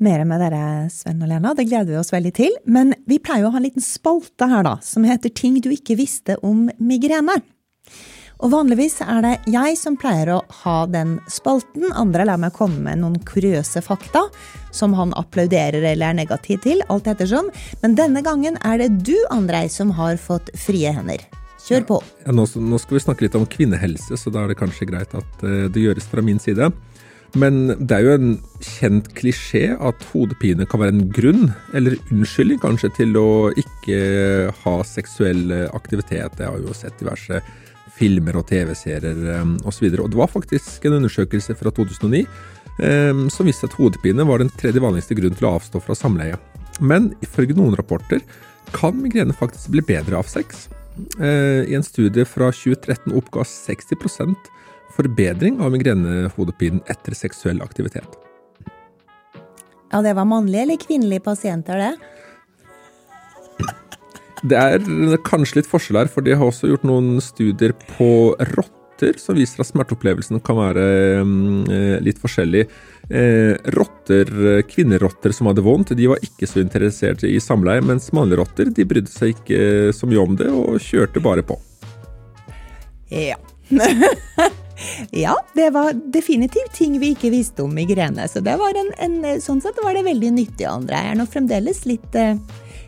mer 0.00 0.24
med 0.24 0.40
dere, 0.40 0.88
Sven 0.92 1.20
og 1.20 1.28
Lena, 1.28 1.52
det 1.56 1.66
gleder 1.68 1.92
vi 1.92 2.00
oss 2.00 2.12
veldig 2.12 2.32
til. 2.36 2.54
Men 2.64 2.94
vi 3.08 3.20
pleier 3.20 3.48
å 3.48 3.52
ha 3.52 3.60
en 3.60 3.66
liten 3.68 3.84
spalte 3.84 4.48
her, 4.48 4.64
da, 4.66 4.78
som 4.84 5.04
heter 5.08 5.32
Ting 5.36 5.60
du 5.60 5.70
ikke 5.74 5.98
visste 6.00 6.38
om 6.46 6.68
migrene. 6.80 7.40
Og 8.40 8.54
vanligvis 8.54 9.02
er 9.04 9.20
det 9.24 9.32
jeg 9.52 9.76
som 9.76 9.98
pleier 10.00 10.30
å 10.32 10.38
ha 10.62 10.76
den 10.88 11.18
spalten. 11.28 11.90
Andre 11.92 12.24
lar 12.24 12.40
meg 12.40 12.54
komme 12.56 12.80
med 12.86 13.02
noen 13.02 13.18
kuriøse 13.28 13.82
fakta 13.84 14.22
som 14.72 14.94
han 14.96 15.12
applauderer 15.20 15.82
eller 15.82 16.08
er 16.08 16.16
negativ 16.22 16.62
til, 16.64 16.80
alt 16.88 17.10
ettersom. 17.10 17.50
Men 17.84 17.98
denne 18.00 18.24
gangen 18.24 18.56
er 18.64 18.80
det 18.80 18.94
du, 19.04 19.16
Andrej, 19.34 19.68
som 19.76 19.92
har 20.00 20.16
fått 20.16 20.48
frie 20.56 20.94
hender. 20.96 21.20
Kjør 21.70 21.86
på. 21.86 22.00
Ja, 22.24 22.34
nå, 22.34 22.44
nå, 22.58 22.78
skal 22.82 22.98
vi 22.98 23.04
snakke 23.04 23.26
litt 23.26 23.36
om 23.38 23.46
kvinnehelse, 23.46 24.18
så 24.18 24.32
da 24.34 24.42
er 24.42 24.50
det 24.50 24.58
kanskje 24.58 24.88
greit 24.90 25.14
at 25.14 25.44
uh, 25.46 25.68
det 25.70 25.84
gjøres 25.84 26.08
fra 26.10 26.24
min 26.26 26.42
side. 26.42 26.72
Men 27.38 27.60
det 27.78 27.94
er 27.94 28.02
jo 28.08 28.14
en 28.16 28.30
kjent 28.58 29.06
klisjé 29.14 29.76
at 29.78 30.02
hodepine 30.10 30.66
kan 30.66 30.82
være 30.82 30.96
en 30.96 31.04
grunn, 31.14 31.52
eller 31.78 31.94
unnskyldning 32.10 32.58
kanskje, 32.58 32.90
til 32.96 33.14
å 33.20 33.28
ikke 33.54 34.00
ha 34.64 34.76
seksuell 34.82 35.54
aktivitet. 35.70 36.40
Jeg 36.42 36.50
har 36.50 36.58
jo 36.58 36.74
sett 36.74 36.98
diverse 36.98 37.38
filmer 38.00 38.40
og 38.40 38.48
TV-serier 38.50 39.22
osv. 39.62 39.86
Og, 39.92 40.00
og 40.04 40.10
det 40.10 40.18
var 40.18 40.32
faktisk 40.32 40.88
en 40.88 40.98
undersøkelse 40.98 41.54
fra 41.58 41.70
2009 41.76 42.24
eh, 42.24 43.24
som 43.32 43.48
viste 43.48 43.68
at 43.68 43.76
hodepine 43.78 44.26
var 44.26 44.42
den 44.42 44.52
tredje 44.60 44.82
vanligste 44.82 45.16
grunnen 45.18 45.38
til 45.38 45.50
å 45.50 45.54
avstå 45.58 45.82
fra 45.84 45.96
samleie. 45.98 46.38
Men 46.80 47.12
ifølge 47.24 47.56
noen 47.58 47.76
rapporter 47.78 48.24
kan 48.74 48.96
migrene 48.98 49.36
faktisk 49.36 49.72
bli 49.74 49.84
bedre 49.86 50.18
av 50.18 50.28
sex. 50.30 50.68
Eh, 51.20 51.70
I 51.70 51.76
en 51.78 51.86
studie 51.86 52.24
fra 52.28 52.50
2013 52.54 53.14
oppga 53.16 53.44
60% 53.46 54.50
forbedring 54.96 55.60
av 55.62 55.72
migrenehodepinen 55.74 56.82
etter 56.90 57.16
seksuell 57.16 57.62
aktivitet. 57.64 58.18
Ja, 59.90 60.02
det 60.02 60.14
var 60.14 60.28
mannlige 60.28 60.62
eller 60.66 60.78
kvinnelige 60.80 61.24
pasienter, 61.26 61.80
det? 61.80 61.94
Det 64.50 64.56
er 64.56 65.18
kanskje 65.26 65.60
litt 65.60 65.68
forskjell 65.68 65.98
her, 66.00 66.10
for 66.12 66.24
de 66.24 66.36
har 66.36 66.46
også 66.46 66.70
gjort 66.70 66.86
noen 66.88 67.18
studier 67.24 67.74
på 67.96 68.10
rotter 68.54 69.18
som 69.20 69.36
viser 69.36 69.62
at 69.62 69.68
smerteopplevelsen 69.68 70.40
kan 70.44 70.58
være 70.60 70.84
mm, 71.24 71.68
eh, 71.72 71.96
litt 72.04 72.20
forskjellig 72.20 72.66
rotter, 73.10 74.56
eh, 74.56 74.62
kvinnerotter 74.62 75.32
som 75.32 75.46
hadde 75.46 75.60
vondt, 75.60 75.96
de 75.96 76.06
var 76.06 76.22
ikke 76.22 76.46
så 76.46 76.60
interessert 76.62 77.24
i 77.24 77.40
samleie, 77.40 77.82
mens 77.82 78.12
mannlige 78.12 78.38
rotter 78.38 78.70
de 78.70 78.86
brydde 78.86 79.10
seg 79.10 79.34
ikke 79.34 79.92
så 79.96 80.06
mye 80.06 80.22
om 80.22 80.36
det, 80.38 80.46
og 80.46 80.78
kjørte 80.78 81.22
bare 81.22 81.42
på. 81.42 81.58
Ja. 83.10 83.36
ja, 85.10 85.34
det 85.54 85.70
var 85.74 85.92
definitivt 86.14 86.72
ting 86.78 86.98
vi 87.02 87.12
ikke 87.16 87.32
visste 87.34 87.66
om 87.66 87.74
migrene. 87.74 88.28
Så 88.30 88.42
det 88.46 88.54
var 88.60 88.78
en, 88.78 88.94
en, 89.02 89.20
sånn 89.42 89.62
sett 89.62 89.78
var 89.82 89.98
det 89.98 90.06
veldig 90.06 90.34
nyttig, 90.36 90.68
Andre. 90.70 91.02
Jeg 91.02 91.14
er 91.14 91.18
nå 91.18 91.26
fremdeles 91.30 91.82
litt 91.90 92.14
eh, 92.14 92.38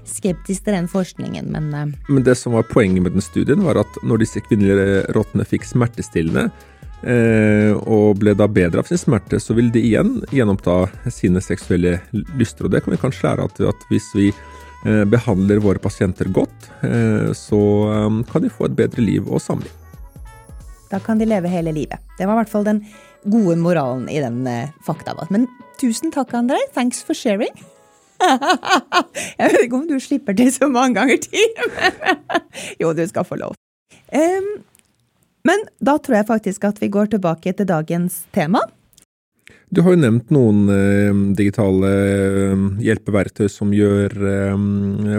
skeptisk 0.06 0.68
til 0.68 0.78
den 0.78 0.90
forskningen, 0.90 1.50
men 1.50 1.72
eh. 1.74 1.96
Men 2.06 2.26
det 2.26 2.38
som 2.38 2.54
var 2.54 2.70
poenget 2.70 3.02
med 3.02 3.18
den 3.18 3.26
studien, 3.26 3.66
var 3.66 3.82
at 3.82 4.02
når 4.06 4.22
disse 4.22 4.42
kvinnelige 4.46 5.02
rottene 5.18 5.46
fikk 5.50 5.66
smertestillende, 5.66 6.50
Eh, 6.50 6.68
og 7.02 8.18
ble 8.20 8.34
da 8.38 8.46
bedre 8.46 8.82
av 8.82 8.86
sin 8.86 9.00
smerte, 9.00 9.40
så 9.42 9.56
vil 9.58 9.72
de 9.74 9.80
igjen 9.82 10.20
gjenoppta 10.30 10.86
sine 11.10 11.42
seksuelle 11.42 11.96
lyster. 12.38 12.68
Og 12.68 12.74
det 12.74 12.84
kan 12.84 12.94
vi 12.94 13.00
kanskje 13.02 13.26
lære 13.26 13.46
at, 13.48 13.58
at 13.72 13.86
hvis 13.90 14.06
vi 14.14 14.28
eh, 14.30 15.02
behandler 15.10 15.62
våre 15.64 15.82
pasienter 15.82 16.30
godt, 16.30 16.68
eh, 16.86 17.32
så 17.34 17.62
kan 18.30 18.46
de 18.46 18.52
få 18.52 18.68
et 18.68 18.78
bedre 18.78 19.02
liv 19.02 19.26
og 19.26 19.42
samliv. 19.42 19.72
Da 20.92 21.00
kan 21.02 21.18
de 21.18 21.26
leve 21.26 21.50
hele 21.50 21.74
livet. 21.74 21.98
Det 22.18 22.28
var 22.28 22.36
i 22.36 22.42
hvert 22.42 22.52
fall 22.52 22.68
den 22.68 22.84
gode 23.24 23.56
moralen 23.58 24.08
i 24.12 24.20
den 24.22 24.44
fakta. 24.86 25.16
Men 25.32 25.48
tusen 25.80 26.12
takk, 26.14 26.34
André. 26.36 26.60
Thanks 26.74 27.02
for 27.02 27.18
sharing. 27.18 27.54
Jeg 29.38 29.50
vet 29.50 29.64
ikke 29.64 29.78
om 29.78 29.88
du 29.88 29.96
slipper 30.00 30.36
til 30.36 30.52
så 30.54 30.68
mange 30.70 31.00
ganger 31.00 31.18
til, 31.24 31.56
men 31.78 31.96
jo, 32.80 32.92
du 32.94 33.02
skal 33.08 33.26
få 33.26 33.38
lov. 33.40 33.56
Um, 34.12 34.50
men 35.48 35.66
da 35.82 35.96
tror 35.98 36.20
jeg 36.20 36.30
faktisk 36.30 36.64
at 36.68 36.80
vi 36.82 36.90
går 36.92 37.12
tilbake 37.14 37.52
til 37.58 37.68
dagens 37.68 38.22
tema. 38.34 38.62
Du 39.72 39.80
har 39.80 39.94
jo 39.94 40.02
nevnt 40.02 40.28
noen 40.34 40.66
eh, 40.68 41.20
digitale 41.36 41.90
eh, 41.90 42.64
hjelpeverktøy 42.84 43.46
som 43.48 43.70
gjør 43.72 44.12
eh, 44.28 44.66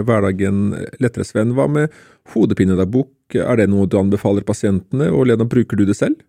hverdagen 0.06 0.68
lettere, 1.02 1.26
Sven. 1.26 1.56
Hva 1.56 1.66
med 1.66 1.96
hodepinedagbok? 2.34 3.34
Er 3.34 3.58
det 3.58 3.66
noe 3.72 3.88
du 3.90 3.98
anbefaler 3.98 4.46
pasientene, 4.46 5.10
og 5.10 5.26
Lena, 5.26 5.46
bruker 5.50 5.80
du 5.80 5.82
det 5.88 5.98
selv? 5.98 6.22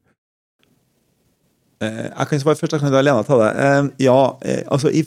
Eh, 1.86 2.08
jeg 2.10 2.32
kan 2.32 2.42
svare 2.42 2.58
først, 2.58 2.74
jeg 2.74 2.82
kan 2.82 2.96
la 2.98 3.04
Lena 3.06 3.28
ta 3.28 3.38
det. 3.44 3.52
Eh, 3.62 3.92
ja, 4.08 4.18
altså 4.74 4.90
i 4.90 5.06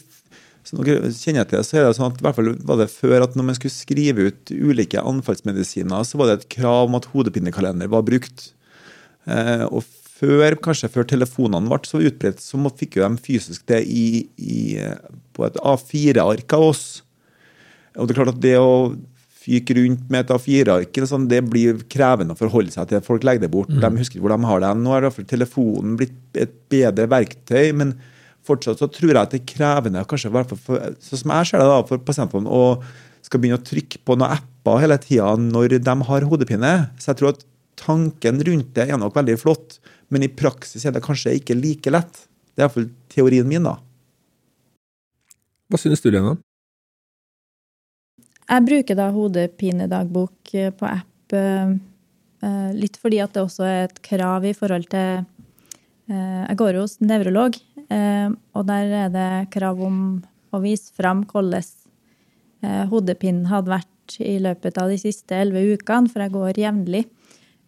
som 0.69 0.83
dere 0.85 1.11
kjenner 1.17 1.47
til, 1.49 1.63
så 1.65 1.79
er 1.79 1.87
det 1.87 1.97
sånn 1.97 2.13
at 2.13 2.21
i 2.21 2.25
hvert 2.27 2.37
fall 2.37 2.53
var 2.69 2.79
det 2.83 2.91
før 2.93 3.25
at 3.25 3.37
når 3.39 3.47
man 3.49 3.57
skulle 3.57 3.73
skrive 3.73 4.29
ut 4.29 4.51
ulike 4.53 5.01
anfallsmedisiner, 5.01 6.05
så 6.05 6.21
var 6.21 6.29
det 6.29 6.39
et 6.39 6.49
krav 6.59 6.91
om 6.91 6.99
at 6.99 7.09
hodepinekalender 7.15 7.91
var 7.91 8.05
brukt. 8.07 8.51
Eh, 9.29 9.65
og 9.69 9.85
før, 10.19 10.57
kanskje 10.63 10.91
før 10.93 11.07
telefonene 11.09 11.71
ble 11.71 11.79
så 11.87 12.01
utbredt, 12.03 12.43
så 12.43 12.59
fikk 12.79 12.99
jo 12.99 13.07
de 13.07 13.23
fysisk 13.23 13.67
det 13.71 13.85
i, 13.87 14.27
i, 14.37 14.79
på 15.37 15.47
et 15.47 15.61
A4-ark 15.63 16.57
av 16.57 16.67
oss. 16.73 16.89
Og 17.99 18.09
det 18.09 18.15
er 18.15 18.21
klart 18.21 18.35
at 18.35 18.43
det 18.43 18.57
å 18.59 18.75
fyke 19.39 19.79
rundt 19.79 20.11
med 20.13 20.27
et 20.27 20.35
A4-ark 20.35 21.01
sånn, 21.09 21.29
det 21.31 21.41
blir 21.47 21.81
krevende 21.91 22.35
å 22.35 22.39
forholde 22.39 22.75
seg 22.75 22.91
til. 22.91 23.03
Folk 23.07 23.25
legger 23.27 23.47
det 23.47 23.53
bort. 23.55 23.71
Mm. 23.73 23.81
De 23.85 24.03
husker 24.03 24.23
hvor 24.23 24.35
de 24.35 24.51
har 24.51 24.65
det. 24.65 24.73
Nå 24.83 24.93
er 24.93 25.03
i 25.03 25.07
hvert 25.07 25.17
fall 25.17 25.29
telefonen 25.31 25.99
blitt 26.01 26.39
et 26.39 26.55
bedre 26.73 27.09
verktøy. 27.11 27.73
men 27.79 27.99
fortsatt 28.49 28.81
så 28.81 28.89
tror 28.89 29.13
jeg 29.13 29.21
at 29.21 29.35
det 29.35 29.43
er 29.43 29.51
krevende, 29.51 30.07
kanskje 30.09 30.31
for, 30.33 30.81
sånn 31.05 31.21
som 31.21 31.35
jeg 31.35 31.51
ser 31.51 31.63
det 31.63 31.69
da, 31.69 31.83
for 31.89 32.01
pasientene, 32.05 32.49
å 32.49 32.79
skal 33.27 33.43
begynne 33.43 33.59
å 33.59 33.67
trykke 33.67 34.01
på 34.07 34.17
noen 34.17 34.39
apper 34.39 34.81
hele 34.81 34.97
tida 35.03 35.35
når 35.41 35.79
de 35.85 35.95
har 36.09 36.27
hodepine. 36.31 36.73
Så 36.97 37.11
jeg 37.11 37.21
tror 37.21 37.35
at 37.35 37.43
tanken 37.79 38.43
rundt 38.47 38.75
det 38.77 38.89
er 38.89 39.01
nok 39.01 39.17
veldig 39.17 39.39
flott, 39.41 39.79
men 40.13 40.25
i 40.25 40.33
praksis 40.33 40.87
er 40.87 40.97
det 40.97 41.05
kanskje 41.05 41.37
ikke 41.39 41.57
like 41.59 41.93
lett. 41.93 42.27
Det 42.55 42.65
er 42.65 42.69
iallfall 42.69 42.91
teorien 43.13 43.49
min, 43.49 43.67
da. 43.69 43.79
Hva 45.69 45.81
synes 45.81 46.03
du, 46.03 46.11
Lena? 46.13 46.37
jeg 48.49 48.65
bruker 48.65 48.97
da 48.99 49.09
hodepinedagbok 49.13 50.55
eh, 50.57 50.71
på 50.73 50.89
app 50.89 51.37
eh, 51.37 51.75
eh, 52.45 52.71
litt 52.77 52.97
fordi 53.01 53.21
at 53.25 53.35
det 53.35 53.45
også 53.45 53.67
er 53.67 53.83
et 53.87 54.01
krav 54.05 54.47
i 54.49 54.57
forhold 54.57 54.89
til 54.95 55.27
Jeg 56.09 56.57
går 56.57 56.73
jo 56.73 56.83
hos 56.87 56.95
nevrolog, 57.05 57.53
og 58.57 58.63
der 58.65 58.93
er 58.97 59.11
det 59.13 59.51
krav 59.53 59.77
om 59.85 59.97
å 60.57 60.61
vise 60.63 60.89
fram 60.97 61.21
hvordan 61.29 62.87
hodepinen 62.89 63.51
hadde 63.51 63.75
vært 63.75 64.17
i 64.25 64.39
løpet 64.41 64.81
av 64.81 64.89
de 64.89 64.97
siste 64.97 65.37
elleve 65.37 65.77
ukene, 65.77 66.09
for 66.09 66.25
jeg 66.25 66.33
går 66.33 66.63
jevnlig. 66.63 67.03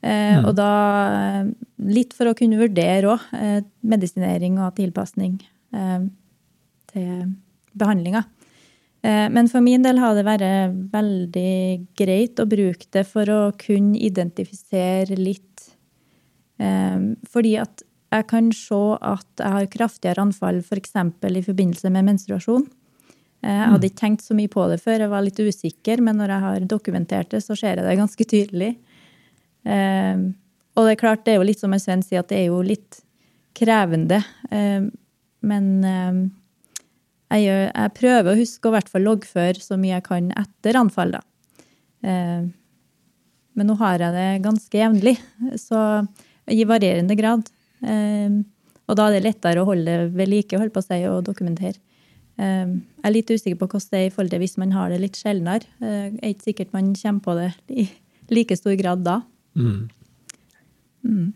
Mm. 0.00 0.46
Og 0.48 0.54
da 0.56 1.44
litt 1.84 2.14
for 2.16 2.30
å 2.30 2.36
kunne 2.36 2.56
vurdere 2.56 3.10
òg 3.12 3.66
medisinering 3.84 4.56
og 4.64 4.72
tilpasning 4.78 5.34
til 6.88 7.34
behandlinga. 7.76 8.24
Eh, 9.02 9.28
men 9.32 9.48
for 9.48 9.64
min 9.64 9.84
del 9.84 10.00
har 10.00 10.16
det 10.16 10.26
vært 10.28 10.80
veldig 10.92 11.86
greit 11.98 12.40
å 12.40 12.48
bruke 12.48 12.88
det 12.92 13.06
for 13.08 13.30
å 13.32 13.40
kunne 13.60 13.98
identifisere 14.00 15.16
litt. 15.16 15.70
Eh, 16.60 16.98
fordi 17.30 17.56
at 17.62 17.84
jeg 18.10 18.26
kan 18.26 18.50
se 18.52 18.82
at 19.06 19.40
jeg 19.40 19.54
har 19.54 19.70
kraftigere 19.70 20.24
anfall 20.26 20.60
f.eks. 20.60 20.92
For 20.92 21.38
i 21.38 21.46
forbindelse 21.46 21.92
med 21.94 22.08
menstruasjon. 22.10 22.66
Eh, 23.40 23.56
jeg 23.56 23.72
hadde 23.72 23.88
ikke 23.88 24.02
tenkt 24.02 24.26
så 24.26 24.36
mye 24.36 24.52
på 24.52 24.66
det 24.68 24.80
før, 24.82 25.06
jeg 25.06 25.14
var 25.14 25.24
litt 25.24 25.40
usikker, 25.40 26.04
men 26.04 26.20
når 26.20 26.34
jeg 26.34 26.46
har 26.46 26.70
dokumentert 26.74 27.32
det, 27.32 27.44
så 27.46 27.56
ser 27.56 27.78
jeg 27.78 27.86
det 27.86 28.00
ganske 28.02 28.28
tydelig. 28.34 28.74
Og 29.64 30.86
det 30.86 30.92
er 30.92 31.00
klart, 31.00 31.24
det 31.26 31.34
er 31.34 31.40
jo 31.40 31.46
litt 31.48 31.60
som 31.60 31.74
Sven 31.76 32.04
sier, 32.06 32.22
at 32.22 32.30
det 32.30 32.38
er 32.38 32.46
jo 32.48 32.60
litt 32.64 33.02
krevende. 33.58 34.22
Men 34.50 35.66
jeg, 37.30 37.42
gjør, 37.44 37.60
jeg, 37.68 37.92
prøver 37.98 38.30
å 38.32 38.38
huske 38.38 38.70
å 38.70 38.74
hvert 38.74 38.88
fall 38.90 39.06
loggføre 39.06 39.62
så 39.62 39.78
mye 39.78 39.96
jeg 39.96 40.06
kan 40.06 40.30
etter 40.40 40.78
anfall. 40.80 41.14
Da. 41.14 41.20
Eh, 42.02 42.48
men 43.58 43.68
nå 43.68 43.76
har 43.80 44.02
jeg 44.02 44.16
det 44.16 44.28
ganske 44.44 44.80
jevnlig, 44.80 45.16
så 45.60 46.02
i 46.50 46.66
varierende 46.66 47.16
grad. 47.18 47.46
Eh, 47.86 48.40
og 48.90 48.98
da 48.98 49.06
er 49.06 49.18
det 49.18 49.26
lettere 49.28 49.62
å 49.62 49.68
holde 49.68 49.96
ved 50.16 50.30
like 50.30 50.58
holde 50.58 50.74
på 50.74 50.82
seg 50.82 51.06
og 51.10 51.22
dokumentere. 51.28 51.78
Eh, 52.40 52.66
jeg 52.66 53.06
er 53.06 53.14
litt 53.14 53.30
usikker 53.30 53.60
på 53.60 53.68
hvordan 53.70 53.92
det 53.92 54.00
er 54.00 54.08
i 54.08 54.14
forhold 54.14 54.34
til 54.34 54.42
hvis 54.42 54.58
man 54.62 54.74
har 54.74 54.90
det 54.90 55.02
litt 55.04 55.20
sjeldnere. 55.20 55.70
Eh, 55.78 56.08
det 56.16 56.22
er 56.22 56.34
ikke 56.34 56.48
sikkert 56.50 56.74
man 56.76 56.94
kommer 56.98 57.26
på 57.26 57.36
det 57.38 57.50
i 57.70 57.86
like 58.34 58.58
stor 58.58 58.74
grad 58.80 59.06
da. 59.06 59.20
Mm. 59.56 61.32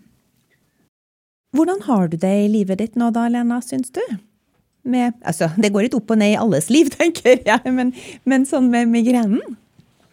Hvordan 1.55 1.83
har 1.87 2.09
du 2.09 2.17
det 2.21 2.35
i 2.45 2.53
livet 2.53 2.79
ditt 2.83 2.97
nå 3.01 3.11
da, 3.15 3.29
Lena, 3.33 3.61
syns 3.65 3.91
du? 3.95 4.03
med 4.85 5.17
Altså, 5.25 5.49
det 5.57 5.73
går 5.73 5.87
litt 5.87 5.97
opp 5.97 6.13
og 6.13 6.21
ned 6.21 6.35
i 6.35 6.41
alles 6.41 6.71
liv, 6.73 6.91
tenker 6.99 7.41
jeg, 7.47 7.75
men, 7.75 7.93
men 8.29 8.47
sånn 8.49 8.71
med 8.73 8.91
migrenen? 8.93 9.57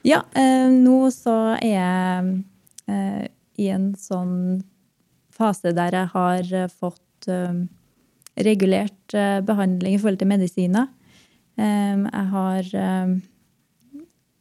Ja, 0.08 0.24
eh, 0.34 0.70
nå 0.72 1.12
så 1.14 1.36
er 1.60 1.68
jeg 1.68 2.32
eh, 2.90 3.26
i 3.62 3.68
en 3.70 3.92
sånn 4.00 4.64
fase 5.36 5.76
der 5.78 5.94
jeg 6.00 6.12
har 6.16 6.54
eh, 6.58 6.72
fått 6.72 7.30
eh, 7.30 7.60
regulert 8.48 9.18
eh, 9.18 9.44
behandling 9.46 9.98
i 9.98 10.02
forhold 10.02 10.22
til 10.24 10.32
medisiner. 10.32 10.90
Eh, 11.60 12.08
jeg 12.08 12.28
har 12.34 12.74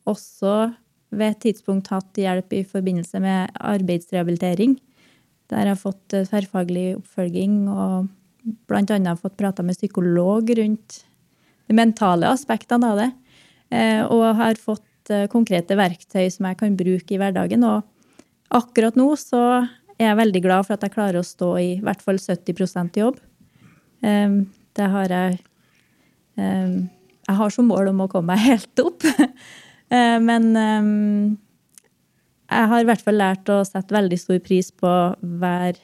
også 0.09 0.55
ved 1.11 1.35
et 1.35 1.43
tidspunkt 1.47 1.91
hatt 1.91 2.19
hjelp 2.19 2.53
i 2.55 2.65
forbindelse 2.67 3.21
med 3.23 3.51
arbeidsrehabilitering. 3.57 4.77
Der 5.51 5.67
jeg 5.67 5.75
har 5.75 5.81
fått 5.81 6.15
tverrfaglig 6.15 6.95
oppfølging 7.01 7.65
og 7.69 8.11
bl.a. 8.71 9.17
fått 9.19 9.37
prata 9.39 9.65
med 9.67 9.77
psykolog 9.79 10.51
rundt 10.59 11.01
de 11.71 11.77
mentale 11.77 12.31
aspektene 12.31 12.93
av 12.93 13.01
det. 13.01 13.11
Eh, 13.71 14.03
og 14.03 14.39
har 14.41 14.59
fått 14.59 15.13
eh, 15.13 15.29
konkrete 15.31 15.77
verktøy 15.79 16.27
som 16.33 16.49
jeg 16.49 16.59
kan 16.59 16.79
bruke 16.79 17.15
i 17.15 17.21
hverdagen. 17.21 17.67
Og 17.67 17.85
akkurat 18.57 18.99
nå 18.99 19.13
så 19.21 19.43
er 20.01 20.11
jeg 20.11 20.21
veldig 20.23 20.43
glad 20.47 20.67
for 20.67 20.77
at 20.77 20.87
jeg 20.87 20.95
klarer 20.97 21.21
å 21.21 21.27
stå 21.27 21.53
i 21.61 21.69
i 21.77 21.83
hvert 21.85 22.03
fall 22.03 22.19
70 22.19 22.99
jobb. 23.03 23.21
Eh, 24.03 24.41
det 24.79 24.93
har 24.97 25.17
jeg 25.17 25.41
Jeg 26.41 27.37
har 27.37 27.51
som 27.53 27.67
mål 27.69 27.91
om 27.91 27.99
å 28.01 28.09
komme 28.09 28.33
meg 28.33 28.41
helt 28.47 28.81
opp. 28.81 29.05
Men 29.91 30.45
jeg 32.51 32.67
har 32.71 32.83
i 32.83 32.87
hvert 32.87 33.03
fall 33.03 33.19
lært 33.19 33.51
å 33.51 33.61
sette 33.67 33.95
veldig 33.95 34.19
stor 34.19 34.39
pris 34.43 34.71
på 34.71 34.91
hver 35.41 35.79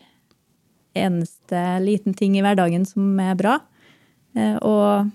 eneste 0.96 1.62
liten 1.84 2.14
ting 2.16 2.36
i 2.36 2.42
hverdagen 2.44 2.86
som 2.88 3.18
er 3.22 3.36
bra. 3.38 3.58
Eh, 4.36 4.56
og 4.64 5.10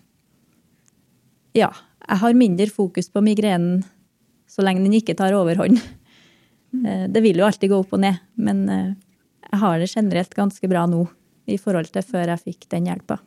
ja, 1.57 1.71
jeg 2.07 2.21
har 2.23 2.37
mindre 2.37 2.69
fokus 2.71 3.09
på 3.11 3.23
migrenen 3.25 3.81
så 4.51 4.63
lenge 4.65 4.83
den 4.85 4.99
ikke 4.99 5.17
tar 5.17 5.35
overhånd. 5.37 5.81
Eh, 6.71 7.05
det 7.11 7.19
vil 7.19 7.41
jo 7.41 7.43
alltid 7.43 7.67
gå 7.67 7.81
opp 7.81 7.97
og 7.97 7.99
ned, 7.99 8.21
men 8.39 8.63
eh, 8.71 8.93
jeg 9.49 9.59
har 9.59 9.81
det 9.81 9.89
generelt 9.91 10.37
ganske 10.37 10.69
bra 10.71 10.85
nå 10.87 11.01
i 11.51 11.57
forhold 11.59 11.89
til 11.91 12.05
før 12.07 12.31
jeg 12.31 12.45
fikk 12.45 12.69
den 12.71 12.87
hjelpa. 12.87 13.17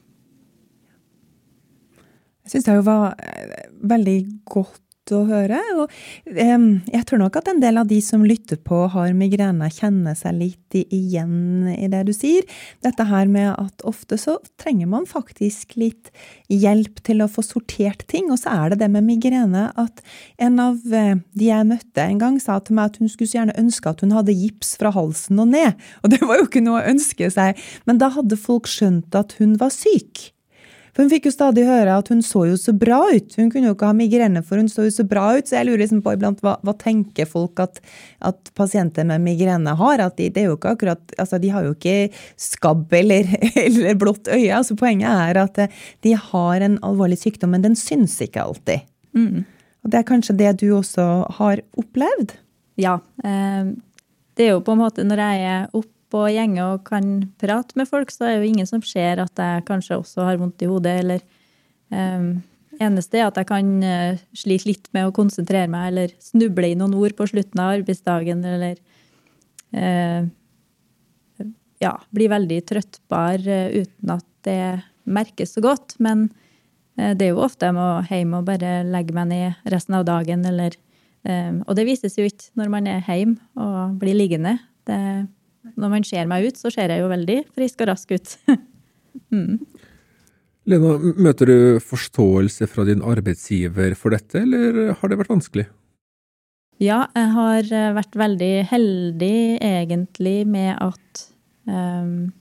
Jeg 2.45 2.55
syns 2.55 2.71
det 2.71 2.79
var 2.87 3.21
veldig 3.93 4.17
godt 4.49 4.84
å 5.13 5.25
høre. 5.29 5.61
Og 5.77 5.93
um, 6.39 6.67
jeg 6.89 7.07
tror 7.09 7.21
nok 7.21 7.37
at 7.41 7.51
en 7.51 7.61
del 7.63 7.81
av 7.81 7.89
de 7.91 7.99
som 8.05 8.25
lytter 8.25 8.61
på 8.65 8.85
har 8.95 9.13
migrene, 9.17 9.69
kjenner 9.75 10.17
seg 10.17 10.39
litt 10.39 10.79
igjen 10.81 11.69
i 11.75 11.89
det 11.93 12.05
du 12.09 12.13
sier. 12.17 12.47
Dette 12.85 13.07
her 13.09 13.29
med 13.31 13.51
at 13.53 13.85
ofte 13.87 14.19
så 14.21 14.39
trenger 14.61 14.89
man 14.91 15.09
faktisk 15.09 15.77
litt 15.81 16.11
hjelp 16.49 17.03
til 17.05 17.25
å 17.25 17.31
få 17.31 17.45
sortert 17.45 18.07
ting. 18.11 18.31
Og 18.33 18.41
så 18.41 18.55
er 18.55 18.73
det 18.73 18.83
det 18.85 18.91
med 18.95 19.07
migrene 19.07 19.69
at 19.81 20.05
en 20.43 20.61
av 20.63 20.81
eh, 20.89 21.17
de 21.37 21.51
jeg 21.51 21.69
møtte 21.69 22.05
en 22.05 22.21
gang, 22.21 22.41
sa 22.41 22.59
til 22.61 22.79
meg 22.79 22.93
at 22.93 23.01
hun 23.03 23.11
skulle 23.11 23.31
så 23.31 23.41
gjerne 23.43 23.59
ønske 23.61 23.91
at 23.91 24.05
hun 24.05 24.15
hadde 24.17 24.37
gips 24.37 24.75
fra 24.81 24.95
halsen 24.95 25.43
og 25.43 25.53
ned. 25.53 25.81
Og 26.03 26.15
det 26.15 26.23
var 26.25 26.41
jo 26.41 26.49
ikke 26.49 26.65
noe 26.65 26.81
å 26.81 26.95
ønske 26.95 27.29
seg. 27.33 27.61
Men 27.89 28.01
da 28.01 28.11
hadde 28.15 28.41
folk 28.41 28.71
skjønt 28.71 29.15
at 29.19 29.37
hun 29.41 29.59
var 29.61 29.75
syk. 29.75 30.31
For 30.95 31.03
hun 31.03 31.11
fikk 31.11 31.25
jo 31.27 31.33
stadig 31.35 31.65
høre 31.67 31.97
at 31.99 32.09
hun 32.13 32.21
så 32.23 32.45
jo 32.47 32.59
så 32.61 32.71
bra 32.79 33.01
ut. 33.11 33.33
Hun 33.35 33.49
kunne 33.51 33.67
jo 33.67 33.75
ikke 33.75 33.89
ha 33.91 33.97
migrene, 33.99 34.45
for 34.47 34.63
hun 34.63 34.69
så 34.71 34.87
jo 34.87 34.93
så 34.95 35.05
bra 35.11 35.25
ut. 35.35 35.49
Så 35.51 35.57
jeg 35.59 35.67
lurer 35.67 35.83
liksom 35.83 36.05
på 36.05 36.13
iblant 36.15 36.39
hva, 36.45 36.55
hva 36.63 36.75
tenker 36.79 37.27
folk 37.27 37.59
at, 37.65 37.81
at, 38.23 38.53
pasienter 38.55 39.07
med 39.09 39.25
migrene 39.25 39.75
har? 39.81 40.05
At 40.05 40.15
de, 40.21 40.29
det 40.31 40.45
er 40.45 40.53
jo 40.53 40.59
ikke 40.59 40.77
akkurat, 40.77 41.17
altså 41.19 41.41
de 41.43 41.51
har 41.51 41.67
jo 41.67 41.75
ikke 41.75 41.97
skabb 42.39 42.95
eller, 42.95 43.33
eller 43.65 43.99
blått 43.99 44.31
øye. 44.31 44.53
altså 44.55 44.79
Poenget 44.79 45.11
er 45.11 45.43
at 45.43 45.59
eh, 45.65 45.83
de 46.07 46.15
har 46.29 46.67
en 46.69 46.79
alvorlig 46.87 47.19
sykdom, 47.25 47.57
men 47.57 47.67
den 47.67 47.75
syns 47.79 48.15
ikke 48.23 48.47
alltid. 48.47 48.87
Mm. 49.19 49.43
Og 49.83 49.91
det 49.91 49.99
er 49.99 50.09
kanskje 50.09 50.39
det 50.39 50.55
du 50.63 50.69
også 50.79 51.09
har 51.41 51.65
opplevd? 51.81 52.37
Ja. 52.79 53.01
Eh, 53.27 53.75
det 54.39 54.47
er 54.47 54.55
jo 54.55 54.63
på 54.63 54.75
en 54.75 54.83
måte 54.83 55.03
når 55.07 55.27
jeg 55.27 55.51
er 55.57 55.67
oppe 55.75 55.91
på 56.15 56.25
gjenge 56.31 56.63
og 56.63 56.85
kan 56.87 57.15
prate 57.43 57.75
med 57.79 57.91
folk, 57.91 58.13
så 58.15 58.29
er 58.29 58.37
det 58.37 58.45
jo 58.45 58.51
ingen 58.53 58.69
som 58.71 58.83
ser 58.87 59.23
at 59.23 59.41
jeg 59.41 59.65
kanskje 59.67 59.99
også 59.99 60.29
har 60.29 60.39
vondt 60.39 60.63
i 60.63 60.71
hodet, 60.71 60.99
eller 61.03 61.25
um, 61.91 62.37
Eneste 62.83 63.21
er 63.21 63.29
at 63.29 63.37
jeg 63.39 63.47
kan 63.47 63.69
uh, 63.87 64.23
slite 64.35 64.67
litt 64.67 64.89
med 64.97 65.07
å 65.07 65.13
konsentrere 65.15 65.71
meg, 65.71 65.93
eller 65.93 66.15
snuble 66.23 66.73
i 66.73 66.79
noen 66.79 66.97
ord 66.99 67.15
på 67.15 67.29
slutten 67.31 67.61
av 67.63 67.75
arbeidsdagen, 67.77 68.41
eller 68.51 68.81
uh, 69.79 70.27
ja, 71.83 71.93
bli 72.15 72.27
veldig 72.33 72.59
trøttbar 72.67 73.47
uh, 73.47 73.77
uten 73.79 74.15
at 74.17 74.27
det 74.49 74.59
merkes 75.07 75.55
så 75.55 75.63
godt. 75.63 75.95
Men 76.03 76.29
det 76.95 77.27
er 77.27 77.33
jo 77.33 77.43
ofte 77.43 77.67
jeg 77.67 77.75
må 77.75 77.87
hjem 78.07 78.35
og 78.39 78.45
bare 78.47 78.85
legge 78.87 79.15
meg 79.17 79.31
ned 79.31 79.71
resten 79.73 79.97
av 79.99 80.05
dagen, 80.07 80.45
eller 80.47 80.77
Og 81.25 81.73
det 81.75 81.87
vises 81.89 82.19
jo 82.19 82.27
ikke 82.29 82.53
når 82.61 82.69
man 82.71 82.87
er 82.87 83.07
hjemme 83.09 83.41
og 83.57 83.97
blir 83.99 84.15
liggende. 84.15 84.59
Det 84.87 84.99
når 85.75 85.93
man 85.97 86.07
ser 86.07 86.29
meg 86.31 86.49
ut, 86.49 86.59
så 86.61 86.73
ser 86.73 86.93
jeg 86.93 87.03
jo 87.03 87.11
veldig 87.13 87.39
frisk 87.57 87.83
og 87.85 87.91
rask 87.93 88.15
ut. 88.15 88.37
mm. 89.35 89.57
Lena, 90.71 90.93
møter 91.21 91.51
du 91.51 91.57
forståelse 91.85 92.69
fra 92.73 92.87
din 92.89 93.05
arbeidsgiver 93.05 93.97
for 94.01 94.17
dette, 94.17 94.41
eller 94.45 94.95
har 95.01 95.11
det 95.11 95.19
vært 95.21 95.33
vanskelig? 95.35 95.67
Ja, 96.83 97.05
jeg 97.15 97.29
har 97.37 97.69
eh, 97.69 97.93
vært 97.95 98.17
veldig 98.19 98.55
heldig 98.67 99.37
egentlig 99.63 100.41
med 100.51 100.73
at 100.83 101.21
um, 101.71 102.33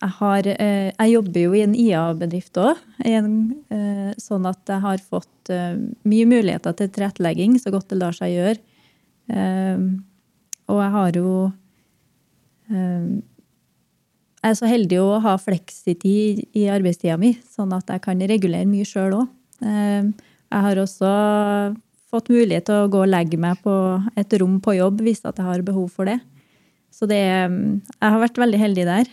jeg, 0.00 0.12
har, 0.16 0.48
uh, 0.48 0.88
jeg 0.88 1.12
jobber 1.12 1.42
jo 1.42 1.58
i 1.58 1.64
en 1.66 1.76
IA-bedrift 1.76 2.56
òg, 2.62 2.80
uh, 3.04 4.08
sånn 4.16 4.48
at 4.48 4.72
jeg 4.72 4.84
har 4.86 5.04
fått 5.04 5.52
uh, 5.52 5.76
mye 6.08 6.30
muligheter 6.30 6.78
til 6.78 6.88
tilrettelegging 6.88 7.58
så 7.60 7.74
godt 7.74 7.90
det 7.92 8.00
lar 8.00 8.16
seg 8.16 8.32
gjøre. 8.32 8.60
Ehm, 9.30 9.90
og 10.70 10.80
jeg 10.82 10.92
har 10.94 11.18
jo 11.18 11.32
jeg 12.70 14.54
er 14.54 14.56
så 14.56 14.68
heldig 14.70 14.98
å 15.02 15.18
ha 15.20 15.34
fleksitid 15.40 16.46
i 16.56 16.64
arbeidstida 16.72 17.18
mi, 17.20 17.34
sånn 17.52 17.74
at 17.76 17.90
jeg 17.92 18.00
kan 18.06 18.20
regulere 18.30 18.68
mye 18.68 18.86
sjøl 18.88 19.18
òg. 19.18 19.26
Ehm, 19.60 20.14
jeg 20.50 20.64
har 20.64 20.80
også 20.80 21.10
fått 22.10 22.30
mulighet 22.32 22.66
til 22.70 22.80
å 22.80 22.88
gå 22.90 23.02
og 23.04 23.10
legge 23.12 23.38
meg 23.38 23.60
på 23.62 23.74
et 24.18 24.32
rom 24.40 24.56
på 24.62 24.74
jobb 24.78 25.02
hvis 25.04 25.20
jeg 25.26 25.44
har 25.46 25.66
behov 25.66 25.90
for 25.92 26.08
det. 26.08 26.18
Så 26.90 27.06
det 27.06 27.20
Jeg 27.20 28.10
har 28.10 28.18
vært 28.18 28.40
veldig 28.40 28.58
heldig 28.58 28.84
der. 28.88 29.06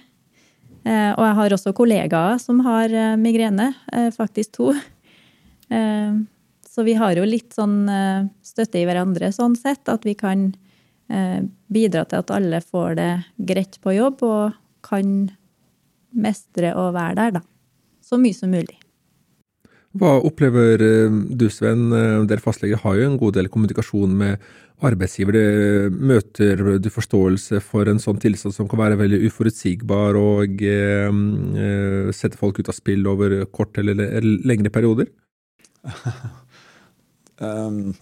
Ehm, 0.85 1.13
og 1.17 1.23
jeg 1.25 1.35
har 1.41 1.57
også 1.57 1.75
kollegaer 1.75 2.39
som 2.39 2.59
har 2.63 2.89
eh, 2.89 3.17
migrene, 3.17 3.73
eh, 3.91 4.09
faktisk 4.11 4.53
to. 4.53 4.73
så 5.67 6.83
vi 6.87 6.93
har 6.93 7.17
jo 7.17 7.25
litt 7.27 7.51
sånn 7.51 7.89
eh, 7.89 8.27
støtte 8.41 8.79
i 8.79 8.85
hverandre 8.87 9.33
sånn 9.35 9.57
sett, 9.59 9.89
at 9.89 10.05
vi 10.05 10.13
kan 10.15 10.53
bidra 11.07 12.01
til 12.03 12.19
at 12.19 12.31
alle 12.35 12.59
får 12.59 12.97
det 12.99 13.11
greit 13.49 13.77
på 13.79 13.93
jobb 13.95 14.23
og 14.27 14.57
kan 14.83 15.29
mestre 16.17 16.73
å 16.75 16.89
være 16.95 17.15
der, 17.19 17.37
da. 17.39 17.43
Så 18.03 18.19
mye 18.19 18.35
som 18.35 18.51
mulig. 18.51 18.77
Hva 19.97 20.17
opplever 20.27 20.81
eh, 20.83 21.17
du, 21.39 21.47
Sven? 21.51 21.89
Eh, 21.95 22.23
dere 22.29 22.43
fastleger 22.43 22.81
har 22.83 22.97
jo 22.99 23.09
en 23.09 23.19
god 23.19 23.37
del 23.37 23.49
kommunikasjon 23.51 24.13
med 24.19 24.43
arbeidsgivere. 24.85 25.89
Møter 25.89 26.61
du 26.83 26.89
forståelse 26.93 27.61
for 27.65 27.89
en 27.89 28.01
sånn 28.01 28.19
tilstand 28.21 28.53
som 28.53 28.69
kan 28.69 28.81
være 28.83 28.99
veldig 28.99 29.23
uforutsigbar 29.29 30.19
og 30.19 30.61
eh, 30.61 31.07
eh 31.09 32.11
sette 32.13 32.39
folk 32.39 32.59
ut 32.61 32.69
av 32.69 32.77
spill 32.77 33.07
over 33.09 33.39
kort 33.51 33.79
eller 33.81 34.21
lengre 34.21 34.73
perioder? 34.73 35.09
um, 37.47 37.95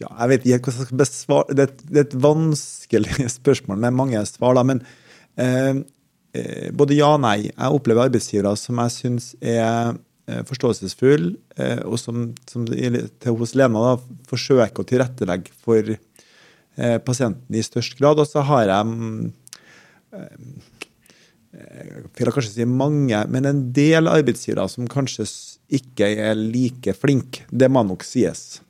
ja, 0.00 0.08
jeg 0.08 0.30
vet 0.32 0.46
ikke 0.46 0.70
hvordan 0.70 0.80
jeg 0.80 0.88
skal 0.88 1.02
besvare 1.02 1.56
det, 1.58 1.66
det, 1.82 1.96
er 1.96 2.06
et 2.06 2.20
vanskelig 2.24 3.28
spørsmål 3.38 3.82
med 3.84 3.98
mange 3.98 4.22
svar, 4.30 4.56
da. 4.56 4.64
Men 4.66 4.80
eh, 5.36 5.82
både 6.72 6.96
ja 6.96 7.12
og 7.16 7.20
nei. 7.26 7.50
Jeg 7.50 7.76
opplever 7.76 8.08
arbeidsgivere 8.08 8.56
som 8.56 8.80
jeg 8.80 8.96
syns 8.96 9.34
er 9.40 9.98
Eh, 10.30 10.42
forståelsesfull, 10.46 11.32
eh, 11.58 11.80
og 11.82 11.98
som, 11.98 12.28
som 12.46 12.66
til 12.68 13.38
hos 13.40 13.56
Lena 13.58 13.80
da, 13.82 14.18
forsøker 14.30 14.84
å 14.84 14.86
tilrettelegge 14.86 15.50
for 15.64 15.88
eh, 15.90 16.98
pasienten 17.02 17.58
i 17.58 17.64
størst 17.66 17.96
grad. 17.98 18.20
Og 18.22 18.28
så 18.30 18.44
har 18.46 18.70
jeg 18.70 18.92
jeg 21.52 22.04
vil 22.16 22.30
kanskje 22.32 22.52
si 22.52 22.66
mange, 22.68 23.18
men 23.32 23.48
en 23.48 23.64
del 23.74 24.08
arbeidsgivere 24.08 24.68
som 24.70 24.86
kanskje 24.88 25.26
ikke 25.74 26.06
er 26.22 26.38
like 26.38 26.94
flinke. 26.96 27.42
Det 27.50 27.68
må 27.72 27.82
nok 27.84 28.06
sies. 28.06 28.60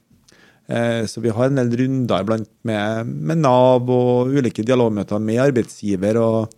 Så 0.71 1.21
vi 1.21 1.33
har 1.35 1.51
en 1.51 1.59
del 1.59 1.73
runder 1.77 2.23
iblant 2.23 2.49
med, 2.65 3.09
med 3.11 3.41
Nav 3.43 3.89
og 3.91 4.31
ulike 4.31 4.63
dialogmøter 4.65 5.19
med 5.21 5.41
arbeidsgiver. 5.43 6.17
og 6.17 6.53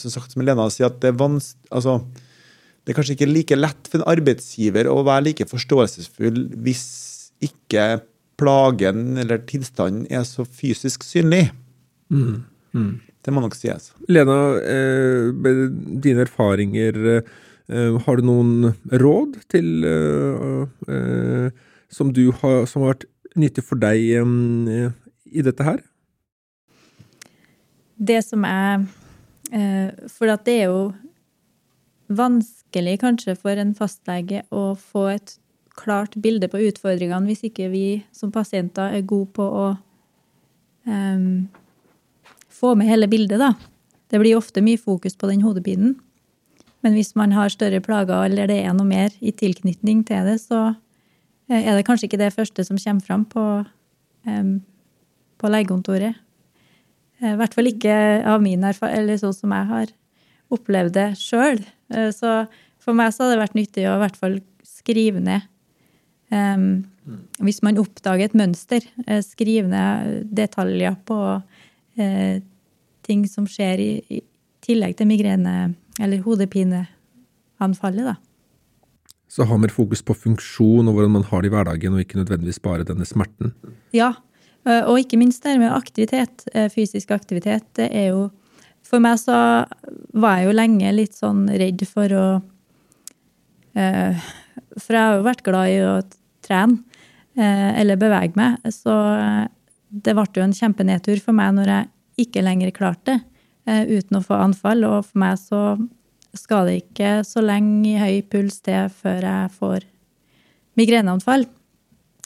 som 0.00 0.10
sagt, 0.10 0.32
som 0.32 0.42
Lena 0.42 0.64
sier, 0.72 0.88
at 0.88 0.96
det 1.02 1.12
er 1.12 1.20
vanskelig 1.20 1.68
altså, 1.68 1.98
det 2.88 2.94
er 2.94 2.96
kanskje 3.02 3.14
ikke 3.18 3.26
like 3.28 3.56
lett 3.58 3.88
for 3.92 4.00
en 4.00 4.08
arbeidsgiver 4.08 4.88
å 4.88 5.02
være 5.04 5.26
like 5.26 5.44
forståelsesfull 5.50 6.38
hvis 6.64 6.86
ikke 7.44 7.98
plagen 8.40 9.18
eller 9.20 9.42
tilstanden 9.44 10.06
er 10.08 10.24
så 10.24 10.46
fysisk 10.46 11.04
synlig. 11.04 11.50
Mm. 12.08 12.46
Mm. 12.72 12.94
Det 13.20 13.34
må 13.36 13.42
nok 13.44 13.58
sies. 13.58 13.90
Lena, 14.08 14.38
eh, 14.62 15.28
med 15.36 15.76
dine 16.00 16.24
erfaringer, 16.24 16.96
eh, 17.68 17.98
har 18.06 18.16
du 18.16 18.24
noen 18.24 18.72
råd 18.88 19.36
til 19.52 19.84
eh, 19.84 21.52
som, 21.90 22.12
har, 22.12 22.64
som 22.68 22.84
har 22.84 22.94
vært 22.94 23.08
nyttig 23.38 23.64
for 23.64 23.80
deg 23.80 23.98
i 23.98 25.44
dette 25.44 25.66
her? 25.66 25.82
Det 27.98 28.20
som 28.24 28.44
er 28.44 28.86
For 30.12 30.28
at 30.28 30.42
det 30.44 30.54
er 30.60 30.66
jo 30.68 30.80
vanskelig 32.12 32.98
kanskje 33.00 33.32
for 33.36 33.56
en 33.56 33.74
fastlege 33.76 34.42
å 34.52 34.74
få 34.76 35.06
et 35.14 35.38
klart 35.78 36.16
bilde 36.18 36.48
på 36.50 36.60
utfordringene 36.68 37.28
hvis 37.28 37.46
ikke 37.48 37.70
vi 37.72 37.86
som 38.16 38.32
pasienter 38.34 38.96
er 38.96 39.06
gode 39.06 39.30
på 39.36 39.44
å 39.44 39.66
um, 40.88 41.48
få 42.58 42.74
med 42.74 42.90
hele 42.90 43.08
bildet, 43.10 43.38
da. 43.38 43.54
Det 44.08 44.18
blir 44.18 44.38
ofte 44.38 44.64
mye 44.64 44.80
fokus 44.80 45.14
på 45.16 45.28
den 45.30 45.44
hodepinen. 45.44 45.98
Men 46.82 46.94
hvis 46.96 47.14
man 47.18 47.34
har 47.36 47.52
større 47.52 47.82
plager 47.84 48.24
eller 48.24 48.48
det 48.50 48.62
er 48.64 48.74
noe 48.74 48.88
mer 48.88 49.14
i 49.20 49.34
tilknytning 49.34 50.04
til 50.08 50.26
det, 50.26 50.38
så 50.42 50.60
eh, 50.70 50.78
er 51.48 51.76
det 51.76 51.84
kanskje 51.88 52.08
ikke 52.08 52.20
det 52.20 52.34
første 52.34 52.64
som 52.64 52.78
kommer 52.80 53.04
fram 53.04 53.24
på, 53.28 53.44
på 55.38 55.50
legekontoret. 55.52 56.18
Eh, 57.22 57.34
I 57.34 57.38
hvert 57.38 57.56
fall 57.56 57.70
ikke 57.70 57.94
av 58.28 58.42
min 58.44 58.64
erfaring, 58.66 59.02
eller 59.02 59.20
sånn 59.20 59.36
som 59.36 59.54
jeg 59.54 59.70
har 59.72 59.94
opplevd 60.54 60.94
det 60.96 61.08
sjøl. 61.20 61.62
Eh, 61.94 62.10
så 62.14 62.44
for 62.82 62.96
meg 62.98 63.12
så 63.12 63.24
hadde 63.24 63.36
det 63.36 63.44
vært 63.44 63.58
nyttig 63.58 63.88
å 63.88 63.96
i 63.96 64.02
hvert 64.04 64.18
fall 64.20 64.38
skrive 64.64 65.20
ned 65.20 65.42
um, 66.30 66.86
Hvis 67.44 67.58
man 67.66 67.80
oppdager 67.80 68.28
et 68.28 68.36
mønster, 68.38 68.84
eh, 69.06 69.20
skrive 69.24 69.68
ned 69.68 70.30
detaljer 70.36 70.96
på 71.08 71.18
uh, 71.98 72.36
ting 73.04 73.26
som 73.28 73.48
skjer 73.50 73.82
i, 73.82 73.90
i, 74.12 74.22
tillegg 74.64 74.96
til 74.98 75.08
migrene- 75.08 75.74
eller 75.98 76.22
hodepineanfallet, 76.22 78.06
da. 78.06 78.14
Så 79.28 79.44
ha 79.44 79.58
mer 79.60 79.72
fokus 79.72 80.00
på 80.02 80.16
funksjon 80.16 80.88
og 80.88 80.96
hvordan 80.96 81.18
man 81.18 81.26
har 81.28 81.44
det 81.44 81.50
i 81.50 81.52
hverdagen, 81.52 81.94
og 81.94 82.00
ikke 82.00 82.20
nødvendigvis 82.20 82.62
bare 82.64 82.86
denne 82.88 83.04
smerten? 83.04 83.52
Ja, 83.92 84.14
og 84.64 84.98
ikke 85.00 85.18
minst 85.20 85.44
det 85.44 85.58
med 85.60 85.72
aktivitet. 85.72 86.46
Fysisk 86.72 87.12
aktivitet 87.14 87.66
det 87.76 87.90
er 87.92 88.10
jo 88.14 88.22
for 88.88 89.04
meg 89.04 89.18
så 89.20 89.36
var 90.16 90.38
jeg 90.38 90.48
jo 90.48 90.56
lenge 90.56 90.94
litt 90.96 91.16
sånn 91.16 91.44
redd 91.60 91.84
for 91.88 92.14
å 92.16 92.26
eh, 93.76 94.28
For 94.78 94.96
jeg 94.96 95.02
har 95.02 95.18
jo 95.18 95.26
vært 95.26 95.44
glad 95.44 95.72
i 95.74 95.78
å 95.84 95.94
trene 96.44 96.80
eh, 97.36 97.80
eller 97.82 98.00
bevege 98.00 98.38
meg. 98.38 98.64
Så 98.72 98.94
eh, 99.12 99.44
det 99.88 100.14
ble 100.16 100.28
jo 100.36 100.46
en 100.46 100.56
kjempenedtur 100.56 101.20
for 101.24 101.36
meg 101.36 101.56
når 101.58 101.74
jeg 101.74 102.24
ikke 102.24 102.44
lenger 102.46 102.72
klarte 102.76 103.18
det 103.18 103.20
eh, 103.68 103.98
uten 103.98 104.20
å 104.20 104.24
få 104.24 104.40
anfall. 104.40 104.86
Og 104.88 105.10
for 105.10 105.20
meg 105.20 105.36
så 105.42 105.62
skal 106.38 106.68
det 106.68 106.80
ikke 106.84 107.18
så 107.26 107.42
lenge 107.44 107.84
i 107.90 107.98
høy 108.00 108.22
puls 108.30 108.60
til 108.64 108.88
før 108.94 109.26
jeg 109.26 109.54
får 109.58 109.86
migreneanfall. 110.78 111.46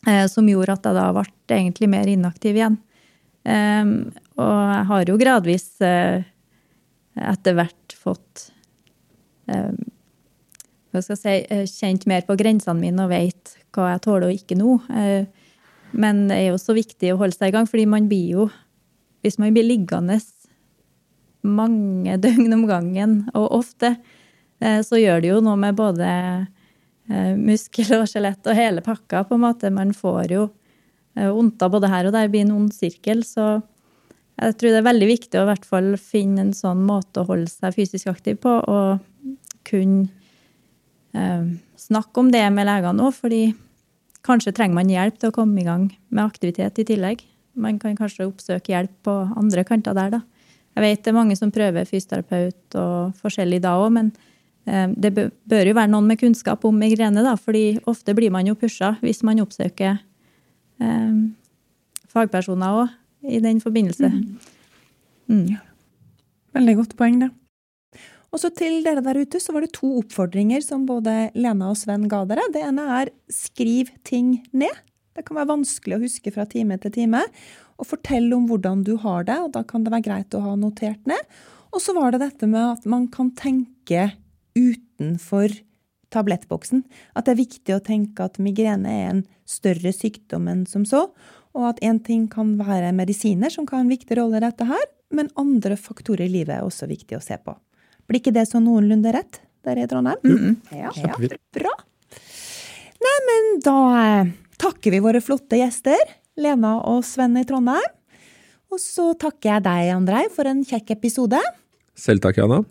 Eh, 0.07 0.27
som 0.27 0.49
gjorde 0.51 0.75
at 0.75 0.89
jeg 0.89 0.99
da 0.99 1.11
ble 1.15 1.27
egentlig 1.55 1.89
mer 1.91 2.09
inaktiv 2.11 2.59
igjen. 2.59 2.79
Um, 3.43 4.13
og 4.39 4.59
jeg 4.71 4.87
har 4.89 5.09
jo 5.11 5.19
gradvis 5.19 5.65
uh, 5.83 6.23
etter 7.19 7.57
hvert 7.59 7.95
fått 7.99 8.51
hva 9.43 11.01
skal 11.03 11.17
jeg 11.17 11.19
si, 11.19 11.33
eh, 11.51 11.65
kjent 11.67 12.05
mer 12.09 12.23
på 12.25 12.37
grensene 12.39 12.79
mine 12.79 13.03
og 13.03 13.11
vet 13.11 13.57
hva 13.75 13.89
jeg 13.91 14.03
tåler 14.05 14.29
og 14.29 14.37
ikke 14.37 14.57
nå. 14.57 14.77
Men 15.99 16.21
det 16.31 16.37
er 16.39 16.47
jo 16.53 16.61
så 16.63 16.77
viktig 16.77 17.11
å 17.13 17.19
holde 17.21 17.35
seg 17.35 17.51
i 17.51 17.55
gang, 17.57 17.67
fordi 17.69 17.89
man 17.91 18.07
blir 18.09 18.37
jo 18.39 18.51
Hvis 19.23 19.37
man 19.39 19.53
blir 19.55 19.67
liggende 19.67 20.17
mange 21.43 22.17
døgn 22.25 22.59
om 22.59 22.67
gangen, 22.71 23.21
og 23.35 23.51
ofte, 23.63 23.95
uh, 24.65 24.81
så 24.87 25.01
gjør 25.01 25.23
det 25.23 25.33
jo 25.35 25.45
noe 25.45 25.61
med 25.61 25.79
både 25.79 26.11
muskel 27.37 27.91
og 27.97 28.07
skjelett 28.09 28.47
og 28.47 28.57
hele 28.57 28.81
pakka, 28.81 29.25
på 29.27 29.35
en 29.35 29.43
måte. 29.43 29.69
Man 29.75 29.91
får 29.93 30.33
jo 30.33 30.45
vondter 31.19 31.69
både 31.69 31.91
her 31.91 32.07
og 32.09 32.15
der, 32.15 32.31
blir 32.31 32.45
en 32.47 32.55
ond 32.55 32.71
sirkel. 32.73 33.25
Så 33.27 33.59
jeg 34.41 34.57
tror 34.59 34.73
det 34.73 34.81
er 34.81 34.87
veldig 34.87 35.09
viktig 35.11 35.39
å 35.39 35.45
i 35.45 35.51
hvert 35.51 35.67
fall 35.69 35.91
finne 36.01 36.47
en 36.47 36.55
sånn 36.57 36.83
måte 36.87 37.23
å 37.23 37.29
holde 37.29 37.51
seg 37.53 37.77
fysisk 37.77 38.09
aktiv 38.11 38.41
på, 38.43 38.55
og 38.65 39.03
kunne 39.69 40.09
eh, 41.15 41.53
snakke 41.79 42.23
om 42.23 42.33
det 42.33 42.45
med 42.55 42.67
legene 42.69 43.07
òg, 43.07 43.15
fordi 43.15 43.43
kanskje 44.27 44.55
trenger 44.57 44.79
man 44.81 44.91
hjelp 44.91 45.19
til 45.21 45.31
å 45.31 45.37
komme 45.37 45.61
i 45.63 45.67
gang 45.67 45.91
med 46.11 46.25
aktivitet 46.25 46.81
i 46.81 46.87
tillegg. 46.89 47.23
Man 47.55 47.79
kan 47.83 47.99
kanskje 47.99 48.27
oppsøke 48.29 48.73
hjelp 48.73 48.95
på 49.07 49.17
andre 49.39 49.67
kanter 49.69 49.97
der, 49.99 50.17
da. 50.17 50.23
Jeg 50.73 50.85
vet 50.85 51.03
det 51.05 51.13
er 51.13 51.17
mange 51.17 51.37
som 51.37 51.53
prøver 51.53 51.89
fysioterapeut 51.89 52.77
og 52.81 53.19
forskjellig 53.21 53.61
da 53.65 53.75
òg, 53.81 53.91
men 53.99 54.13
eh, 54.65 54.89
det 54.97 55.13
bør 55.15 55.69
jo 55.69 55.77
være 55.77 55.93
noen 55.93 56.09
med 56.09 56.21
kunnskap 56.23 56.65
om 56.69 56.79
migrene, 56.81 57.25
da, 57.25 57.37
fordi 57.37 57.81
ofte 57.91 58.17
blir 58.17 58.33
man 58.33 58.49
jo 58.49 58.57
pusha 58.59 58.95
hvis 59.03 59.23
man 59.27 59.43
oppsøker 59.45 60.01
eh, 60.81 61.13
fagpersoner 62.13 62.81
òg 62.83 62.99
i 63.29 63.43
den 63.45 63.61
forbindelse. 63.63 64.09
Mm. 64.09 64.51
Mm. 65.29 65.61
Veldig 66.57 66.77
godt 66.81 66.97
poeng, 66.99 67.21
det. 67.23 67.31
Og 68.33 68.41
så 68.41 68.49
til 68.57 68.81
dere 68.85 69.05
der 69.05 69.21
ute 69.21 69.41
så 69.41 69.53
var 69.53 69.65
det 69.65 69.75
to 69.77 69.99
oppfordringer 70.01 70.65
som 70.65 70.87
både 70.89 71.29
Lena 71.37 71.69
og 71.73 71.77
Sven 71.77 72.09
ga 72.09 72.23
dere. 72.29 72.49
Det 72.55 72.63
ene 72.65 72.87
er 72.97 73.13
skriv 73.33 73.93
ting 74.09 74.39
ned. 74.57 74.73
Det 75.17 75.25
kan 75.27 75.37
være 75.39 75.51
vanskelig 75.53 75.99
å 75.99 76.03
huske 76.03 76.33
fra 76.35 76.47
time 76.49 76.79
til 76.83 76.95
time. 76.95 77.25
Og 77.81 77.89
fortell 77.89 78.31
om 78.37 78.47
hvordan 78.49 78.85
du 78.87 78.95
har 79.03 79.27
det, 79.29 79.39
og 79.43 79.53
da 79.57 79.65
kan 79.67 79.85
det 79.85 79.93
være 79.93 80.07
greit 80.07 80.37
å 80.37 80.45
ha 80.45 80.55
notert 80.57 81.03
ned. 81.09 81.37
Og 81.73 81.81
så 81.83 81.95
var 81.97 82.13
det 82.13 82.23
dette 82.25 82.49
med 82.49 82.65
at 82.65 82.89
man 82.89 83.09
kan 83.13 83.33
tenke 83.37 84.11
utenfor 84.57 85.55
tablettboksen. 86.13 86.83
At 87.17 87.27
det 87.27 87.35
er 87.35 87.43
viktig 87.43 87.77
å 87.77 87.85
tenke 87.85 88.27
at 88.27 88.41
migrene 88.43 88.93
er 88.93 89.07
en 89.11 89.23
større 89.49 89.93
sykdom 89.97 90.49
enn 90.53 90.67
som 90.69 90.85
så, 90.89 91.07
og 91.53 91.69
at 91.69 91.81
én 91.85 92.01
ting 92.05 92.27
kan 92.33 92.55
være 92.61 92.93
medisiner, 92.97 93.53
som 93.53 93.67
kan 93.69 93.81
ha 93.81 93.87
en 93.87 93.93
viktig 93.93 94.17
rolle 94.17 94.41
i 94.41 94.45
dette 94.45 94.67
her, 94.69 94.85
men 95.13 95.29
andre 95.41 95.77
faktorer 95.77 96.25
i 96.25 96.33
livet 96.33 96.57
er 96.57 96.67
også 96.67 96.89
viktig 96.89 97.19
å 97.19 97.25
se 97.25 97.37
på. 97.37 97.55
Blir 98.09 98.23
ikke 98.23 98.35
det 98.35 98.47
så 98.49 98.61
noenlunde 98.61 99.13
rett 99.15 99.43
der 99.65 99.81
i 99.81 99.87
Trondheim? 99.89 100.21
Mm 100.25 100.39
-hmm. 100.39 100.57
Ja, 100.79 100.93
ja, 100.97 101.17
bra. 101.53 101.75
Nei, 103.03 103.19
men 103.29 103.61
da 103.65 103.79
eh, 104.05 104.33
takker 104.63 104.95
vi 104.95 105.01
våre 105.03 105.21
flotte 105.25 105.59
gjester, 105.59 105.99
Lena 106.39 106.79
og 106.89 107.03
Sven 107.07 107.37
i 107.41 107.47
Trondheim. 107.49 107.91
Og 108.73 108.81
så 108.81 109.11
takker 109.21 109.57
jeg 109.57 109.65
deg, 109.67 109.91
Andrei, 109.93 110.23
for 110.33 110.49
en 110.49 110.63
kjekk 110.65 110.95
episode. 110.95 111.41
Selv 111.99 112.23
takk, 112.25 112.39
Jana. 112.41 112.63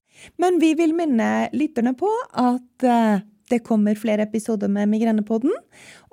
Men 0.41 0.58
vi 0.62 0.71
vil 0.77 0.95
minne 0.97 1.51
lytterne 1.54 1.93
på 1.97 2.10
at 2.41 2.86
eh, 2.88 3.21
det 3.51 3.62
kommer 3.67 3.99
flere 3.99 4.25
episoder 4.25 4.71
med 4.71 4.89
Migrenepodden, 4.89 5.54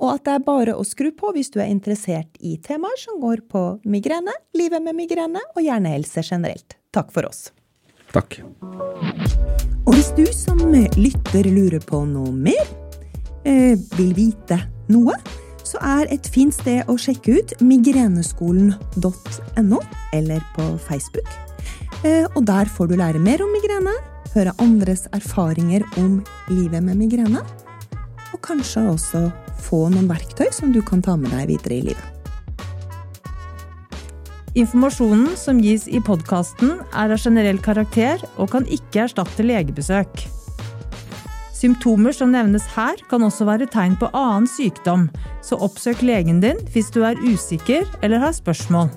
og 0.03 0.09
at 0.13 0.27
det 0.27 0.35
er 0.35 0.45
bare 0.45 0.75
å 0.77 0.85
skru 0.85 1.09
på 1.17 1.31
hvis 1.37 1.53
du 1.55 1.61
er 1.63 1.71
interessert 1.71 2.37
i 2.45 2.57
temaer 2.61 2.99
som 3.01 3.21
går 3.23 3.47
på 3.49 3.65
migrene, 3.89 4.35
livet 4.59 4.85
med 4.85 4.99
migrene 4.99 5.41
og 5.55 5.63
hjernehelse 5.65 6.27
generelt. 6.27 6.77
Takk 6.93 7.15
for 7.15 7.31
oss. 7.31 7.49
Takk. 8.13 8.41
Og 9.87 9.95
hvis 9.95 10.11
du 10.19 10.27
som 10.35 10.61
lytter 10.99 11.49
lurer 11.49 11.81
på 11.81 12.03
noe 12.11 12.33
mer, 12.35 12.67
eh, 13.47 13.79
vil 13.97 14.13
vite 14.17 14.61
noe, 14.93 15.17
så 15.69 15.79
er 15.85 16.09
et 16.15 16.29
fint 16.33 16.55
sted 16.55 16.89
å 16.89 16.97
sjekke 17.01 17.39
ut 17.39 17.51
migreneskolen.no, 17.65 19.79
eller 20.17 20.41
på 20.57 20.65
Facebook. 20.87 21.29
Eh, 22.05 22.27
og 22.35 22.47
der 22.49 22.67
får 22.71 22.87
du 22.89 22.97
lære 22.99 23.21
mer 23.23 23.43
om 23.45 23.51
migrene, 23.53 23.95
høre 24.35 24.53
andres 24.63 25.03
erfaringer 25.17 25.83
om 26.01 26.13
livet 26.53 26.83
med 26.85 26.97
migrene, 27.01 27.41
og 28.33 28.39
kanskje 28.45 28.81
også 28.93 29.21
få 29.65 29.89
noen 29.93 30.09
verktøy 30.11 30.49
som 30.55 30.73
du 30.73 30.81
kan 30.85 31.03
ta 31.05 31.17
med 31.19 31.31
deg 31.35 31.45
videre 31.51 31.75
i 31.79 31.87
livet. 31.91 32.07
Informasjonen 34.59 35.37
som 35.39 35.61
gis 35.63 35.87
i 35.87 36.01
podkasten 36.03 36.71
er 36.97 37.13
av 37.13 37.21
generell 37.21 37.59
karakter 37.63 38.17
og 38.41 38.51
kan 38.55 38.65
ikke 38.67 39.05
erstatte 39.05 39.43
legebesøk. 39.45 40.38
Symptomer 41.59 42.15
som 42.15 42.31
nevnes 42.31 42.69
her, 42.77 43.01
kan 43.11 43.25
også 43.27 43.49
være 43.49 43.67
tegn 43.67 43.97
på 43.99 44.11
annen 44.15 44.47
sykdom, 44.47 45.09
så 45.43 45.59
oppsøk 45.59 46.05
legen 46.07 46.39
din 46.45 46.61
hvis 46.71 46.93
du 46.95 47.03
er 47.03 47.19
usikker 47.27 47.89
eller 48.03 48.23
har 48.23 48.37
spørsmål. 48.37 48.93